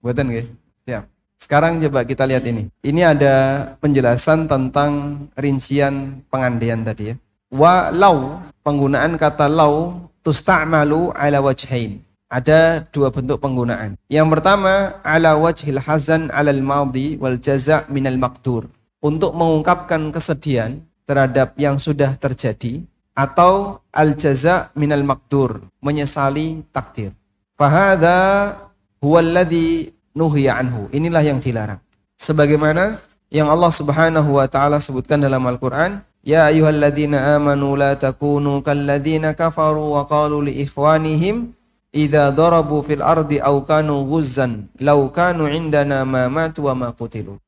buatan 0.00 0.24
gak 0.32 0.46
siap. 0.88 1.04
Sekarang 1.36 1.76
coba 1.84 2.00
kita 2.08 2.24
lihat 2.24 2.48
ini. 2.48 2.72
Ini 2.80 3.12
ada 3.12 3.34
penjelasan 3.76 4.48
tentang 4.48 5.24
rincian 5.36 6.24
pengandaian 6.32 6.80
tadi 6.80 7.12
ya. 7.12 7.14
Wa 7.52 7.92
lau 7.92 8.40
penggunaan 8.64 9.20
kata 9.20 9.52
lau 9.52 10.08
tusta'malu 10.24 11.12
ala 11.12 11.44
wajhain. 11.44 12.00
Ada 12.26 12.88
dua 12.90 13.12
bentuk 13.14 13.38
penggunaan. 13.38 13.94
Yang 14.10 14.28
pertama, 14.34 14.98
ala 15.06 15.38
wajhil 15.38 15.78
hazan 15.78 16.26
alal 16.34 16.58
maudi 16.58 17.14
wal 17.20 17.38
jaza 17.38 17.86
minal 17.86 18.18
makdur. 18.18 18.66
Untuk 18.98 19.36
mengungkapkan 19.36 20.10
kesedihan 20.10 20.82
terhadap 21.06 21.54
yang 21.56 21.78
sudah 21.80 22.18
terjadi 22.18 22.82
atau 23.16 23.80
al 23.94 24.12
jaza 24.18 24.68
minal 24.76 25.06
makdur, 25.06 25.64
menyesali 25.80 26.60
takdir. 26.74 27.16
Fahada 27.56 28.52
huwallazi 29.00 29.96
nuhiya 30.12 30.60
anhu. 30.60 30.92
Inilah 30.92 31.24
yang 31.24 31.40
dilarang. 31.40 31.80
Sebagaimana 32.20 33.00
yang 33.32 33.48
Allah 33.48 33.72
Subhanahu 33.72 34.36
wa 34.36 34.44
taala 34.44 34.76
sebutkan 34.76 35.24
dalam 35.24 35.40
Al-Qur'an, 35.48 36.04
Ya 36.26 36.50
ayyuhalladzina 36.50 37.38
amanu 37.38 37.78
la 37.78 37.94
takunu 37.94 38.58
kalladzina 38.58 39.32
kafaru 39.38 39.94
wa 39.94 40.02
qalu 40.10 40.50
li 40.50 40.66
ikhwanihim 40.66 41.54
idza 41.96 42.28
darabu 42.36 42.84
fil 42.84 43.00
ardi 43.00 43.40
aw 43.40 43.56
kanu 43.64 44.04
ghuzzan 44.04 44.68
law 44.84 45.08
kanu 45.08 45.48
indana 45.48 46.04
ma 46.04 46.28
matu 46.28 46.68
wa 46.68 46.76
ma 46.76 46.88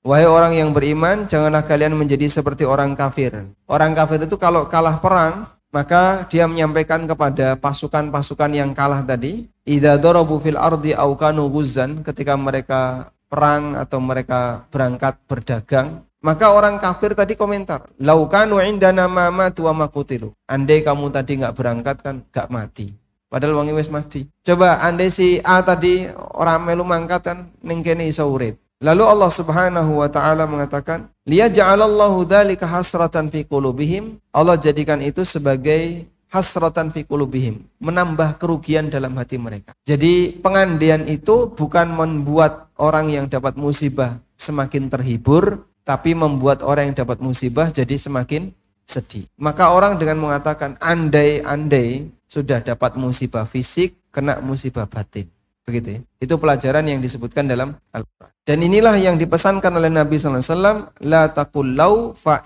wahai 0.08 0.24
orang 0.24 0.56
yang 0.56 0.72
beriman 0.72 1.28
janganlah 1.28 1.60
kalian 1.68 1.92
menjadi 1.92 2.24
seperti 2.32 2.64
orang 2.64 2.96
kafir 2.96 3.52
orang 3.68 3.92
kafir 3.92 4.24
itu 4.24 4.40
kalau 4.40 4.64
kalah 4.64 4.96
perang 4.96 5.52
maka 5.68 6.24
dia 6.32 6.48
menyampaikan 6.48 7.04
kepada 7.04 7.60
pasukan-pasukan 7.60 8.56
yang 8.56 8.72
kalah 8.72 9.04
tadi 9.04 9.44
idza 9.68 10.00
darabu 10.00 10.40
fil 10.40 10.56
ardi 10.56 10.96
aw 10.96 11.12
kanu 11.12 11.52
ghuzzan 11.52 12.00
ketika 12.00 12.32
mereka 12.40 13.12
perang 13.28 13.76
atau 13.76 14.00
mereka 14.00 14.64
berangkat 14.72 15.20
berdagang 15.28 16.08
maka 16.18 16.50
orang 16.50 16.82
kafir 16.82 17.14
tadi 17.14 17.38
komentar, 17.38 17.94
laukanu 18.02 18.58
indana 18.58 19.06
ma 19.06 19.30
matu 19.30 19.70
wa 19.70 19.72
ma 19.72 19.86
qutilu. 19.86 20.34
Andai 20.50 20.82
kamu 20.82 21.14
tadi 21.14 21.38
nggak 21.38 21.54
berangkat 21.54 21.96
kan 22.02 22.26
nggak 22.26 22.50
mati. 22.50 22.90
Padahal 23.28 23.60
wangi 23.60 23.76
wis 23.76 23.92
mati. 23.92 24.24
Coba 24.40 24.80
andai 24.80 25.12
si 25.12 25.36
A 25.44 25.60
tadi 25.60 26.08
orang 26.32 26.64
melu 26.64 26.84
mangkat 26.84 27.20
kan 27.20 27.38
ning 27.60 27.84
kene 27.84 28.08
iso 28.08 28.24
urip. 28.24 28.56
Lalu 28.80 29.04
Allah 29.04 29.30
Subhanahu 29.30 30.00
wa 30.00 30.08
taala 30.08 30.48
mengatakan, 30.48 31.12
"Liyaj'alallahu 31.28 32.24
dzalika 32.24 32.64
hasratan 32.64 33.28
fi 33.28 33.44
qulubihim." 33.44 34.22
Allah 34.32 34.54
jadikan 34.56 35.02
itu 35.02 35.26
sebagai 35.26 36.06
hasratan 36.30 36.94
fi 36.94 37.02
qulubihim, 37.02 37.68
menambah 37.82 38.38
kerugian 38.38 38.88
dalam 38.88 39.18
hati 39.18 39.36
mereka. 39.36 39.74
Jadi 39.82 40.38
pengandian 40.38 41.04
itu 41.10 41.50
bukan 41.52 41.90
membuat 41.90 42.70
orang 42.78 43.10
yang 43.10 43.26
dapat 43.26 43.58
musibah 43.58 44.22
semakin 44.38 44.86
terhibur, 44.88 45.66
tapi 45.82 46.14
membuat 46.14 46.62
orang 46.62 46.92
yang 46.92 46.96
dapat 47.02 47.18
musibah 47.18 47.72
jadi 47.74 47.96
semakin 47.98 48.54
sedih. 48.88 49.28
Maka 49.36 49.74
orang 49.74 49.98
dengan 50.00 50.22
mengatakan 50.22 50.78
andai-andai 50.80 52.08
sudah 52.28 52.60
dapat 52.60 52.94
musibah 53.00 53.48
fisik, 53.48 53.96
kena 54.12 54.38
musibah 54.44 54.84
batin. 54.84 55.26
Begitu 55.64 55.88
ya. 55.96 56.00
Itu 56.20 56.34
pelajaran 56.40 56.84
yang 56.88 57.00
disebutkan 57.00 57.48
dalam 57.48 57.76
Al-Quran. 57.92 58.32
Dan 58.48 58.64
inilah 58.64 58.96
yang 58.96 59.20
dipesankan 59.20 59.68
oleh 59.76 59.92
Nabi 59.92 60.16
SAW. 60.16 60.88
La 61.04 61.28
takul 61.28 61.76
lau 61.76 62.16
fa 62.16 62.40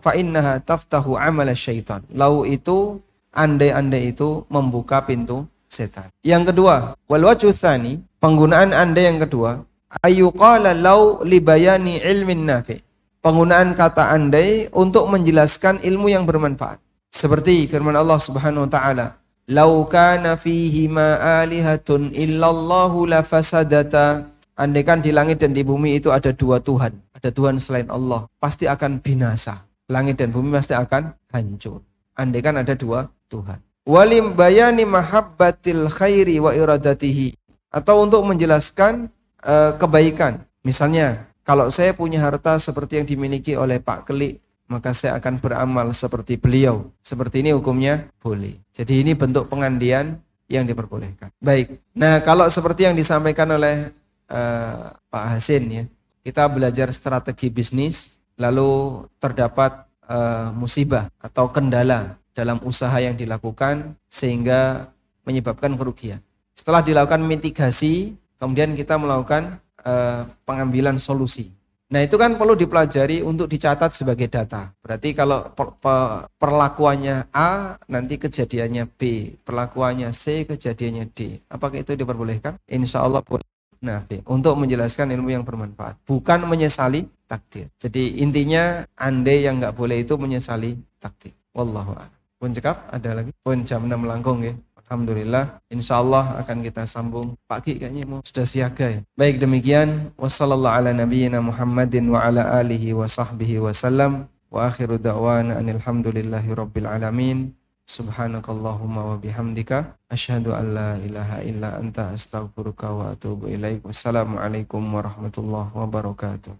fa 0.00 0.10
innaha 0.16 0.56
taftahu 0.64 1.20
amal 1.20 1.52
syaitan. 1.52 2.00
Lau 2.16 2.48
itu, 2.48 2.96
andai-andai 3.36 4.16
itu 4.16 4.48
membuka 4.48 5.04
pintu 5.04 5.44
setan. 5.68 6.08
Yang 6.24 6.52
kedua, 6.52 6.96
wal 7.08 7.24
wajuthani, 7.28 8.00
penggunaan 8.20 8.76
andai 8.76 9.08
yang 9.08 9.20
kedua, 9.20 9.60
ayuqala 10.04 10.76
lau 10.76 11.20
libayani 11.24 12.00
ilmin 12.00 12.48
nafi. 12.48 12.80
Penggunaan 13.20 13.76
kata 13.76 14.08
andai 14.12 14.72
untuk 14.72 15.08
menjelaskan 15.08 15.84
ilmu 15.84 16.08
yang 16.12 16.24
bermanfaat. 16.24 16.82
Seperti 17.12 17.68
firman 17.68 17.92
Allah 17.94 18.16
Subhanahu 18.16 18.66
wa 18.66 18.70
taala, 18.72 19.06
Lau 19.50 19.84
kana 19.90 20.40
fihi 20.40 20.86
ma 20.86 21.18
alihatun 21.44 22.14
illallahu 22.14 23.10
lafasadata. 23.10 24.32
Andaikan 24.56 25.02
di 25.02 25.10
langit 25.10 25.40
dan 25.42 25.56
di 25.56 25.66
bumi 25.66 25.98
itu 25.98 26.12
ada 26.12 26.30
dua 26.30 26.60
Tuhan, 26.60 26.92
ada 27.16 27.28
Tuhan 27.32 27.56
selain 27.58 27.88
Allah, 27.88 28.28
pasti 28.36 28.68
akan 28.68 29.00
binasa. 29.00 29.64
Langit 29.90 30.20
dan 30.20 30.30
bumi 30.30 30.54
pasti 30.54 30.76
akan 30.76 31.12
hancur. 31.32 31.82
Andaikan 32.14 32.60
ada 32.60 32.76
dua 32.76 33.08
Tuhan. 33.32 33.58
Walim 33.82 34.38
bayani 34.38 34.86
mahabbatil 34.86 35.90
khairi 35.90 36.38
wa 36.38 36.54
iradatihi. 36.54 37.34
Atau 37.72 38.04
untuk 38.04 38.22
menjelaskan 38.28 39.08
uh, 39.42 39.74
kebaikan. 39.80 40.44
Misalnya, 40.62 41.26
kalau 41.42 41.72
saya 41.72 41.96
punya 41.96 42.22
harta 42.22 42.60
seperti 42.60 43.02
yang 43.02 43.06
dimiliki 43.08 43.58
oleh 43.58 43.82
Pak 43.82 44.06
Kelik, 44.12 44.38
maka 44.72 44.96
saya 44.96 45.20
akan 45.20 45.36
beramal 45.36 45.92
seperti 45.92 46.40
beliau. 46.40 46.88
Seperti 47.04 47.44
ini 47.44 47.52
hukumnya 47.52 48.08
boleh. 48.24 48.56
Jadi 48.72 49.04
ini 49.04 49.12
bentuk 49.12 49.52
pengandian 49.52 50.16
yang 50.48 50.64
diperbolehkan. 50.64 51.28
Baik. 51.36 51.76
Nah, 51.92 52.24
kalau 52.24 52.48
seperti 52.48 52.88
yang 52.88 52.96
disampaikan 52.96 53.52
oleh 53.52 53.92
uh, 54.32 54.96
Pak 55.12 55.24
Hasin 55.36 55.64
ya, 55.68 55.84
kita 56.24 56.48
belajar 56.48 56.88
strategi 56.96 57.52
bisnis, 57.52 58.16
lalu 58.40 59.04
terdapat 59.20 59.84
uh, 60.08 60.48
musibah 60.56 61.12
atau 61.20 61.52
kendala 61.52 62.16
dalam 62.32 62.60
usaha 62.64 62.96
yang 62.96 63.12
dilakukan 63.12 63.92
sehingga 64.08 64.88
menyebabkan 65.28 65.76
kerugian. 65.76 66.20
Setelah 66.56 66.84
dilakukan 66.84 67.20
mitigasi, 67.24 68.16
kemudian 68.36 68.76
kita 68.76 68.96
melakukan 68.96 69.60
uh, 69.84 70.28
pengambilan 70.44 70.96
solusi. 71.00 71.52
Nah 71.92 72.00
itu 72.00 72.16
kan 72.16 72.40
perlu 72.40 72.56
dipelajari 72.56 73.20
untuk 73.20 73.52
dicatat 73.52 73.92
sebagai 73.92 74.24
data. 74.32 74.72
Berarti 74.80 75.12
kalau 75.12 75.52
per, 75.52 75.76
per, 75.76 76.24
perlakuannya 76.40 77.28
A, 77.36 77.76
nanti 77.92 78.16
kejadiannya 78.16 78.88
B. 78.96 79.36
Perlakuannya 79.44 80.08
C, 80.16 80.48
kejadiannya 80.48 81.12
D. 81.12 81.44
Apakah 81.52 81.84
itu 81.84 81.92
diperbolehkan? 81.92 82.56
Insya 82.64 83.04
Allah 83.04 83.20
boleh. 83.20 83.44
Nah, 83.84 84.08
untuk 84.24 84.56
menjelaskan 84.56 85.12
ilmu 85.12 85.36
yang 85.36 85.44
bermanfaat. 85.44 86.00
Bukan 86.08 86.48
menyesali 86.48 87.04
takdir. 87.28 87.68
Jadi 87.76 88.24
intinya 88.24 88.88
andai 88.96 89.44
yang 89.44 89.60
nggak 89.60 89.76
boleh 89.76 90.00
itu 90.00 90.16
menyesali 90.16 90.78
takdir. 90.96 91.36
Wallahu 91.52 91.92
a'lam. 91.92 92.22
Pun 92.40 92.50
cekap, 92.56 92.88
ada 92.88 93.10
lagi? 93.20 93.30
Pun 93.44 93.62
jam 93.68 93.84
6 93.84 93.92
melangkung 94.00 94.40
ya. 94.40 94.56
Alhamdulillah, 94.92 95.64
insya 95.72 96.04
Allah 96.04 96.36
akan 96.44 96.60
kita 96.60 96.84
sambung 96.84 97.32
pagi 97.48 97.80
kayaknya 97.80 98.04
mau 98.04 98.20
sudah 98.20 98.44
siaga 98.44 98.92
ya. 98.92 99.00
Baik 99.16 99.40
demikian, 99.40 100.12
wassalamualaikum 100.20 101.40
Muhammadin 101.40 102.12
wa 102.12 102.20
ala 102.20 102.60
alihi 102.60 102.92
wa 102.92 103.08
sahbihi 103.08 103.56
wasallam 103.56 104.28
wa 104.52 104.68
akhiru 104.68 105.00
da'wana 105.00 105.56
anilhamdulillahi 105.64 106.52
rabbil 106.52 106.84
alamin. 106.84 107.56
Subhanakallahumma 107.88 109.16
wa 109.16 109.16
bihamdika 109.16 109.96
asyhadu 110.12 110.52
an 110.52 110.76
la 110.76 111.00
ilaha 111.00 111.40
illa 111.40 111.80
anta 111.80 112.12
astaghfiruka 112.12 112.92
wa 112.92 113.16
atubu 113.16 113.48
ilaik. 113.48 113.80
Wassalamualaikum 113.88 114.92
warahmatullahi 114.92 115.72
wabarakatuh. 115.72 116.52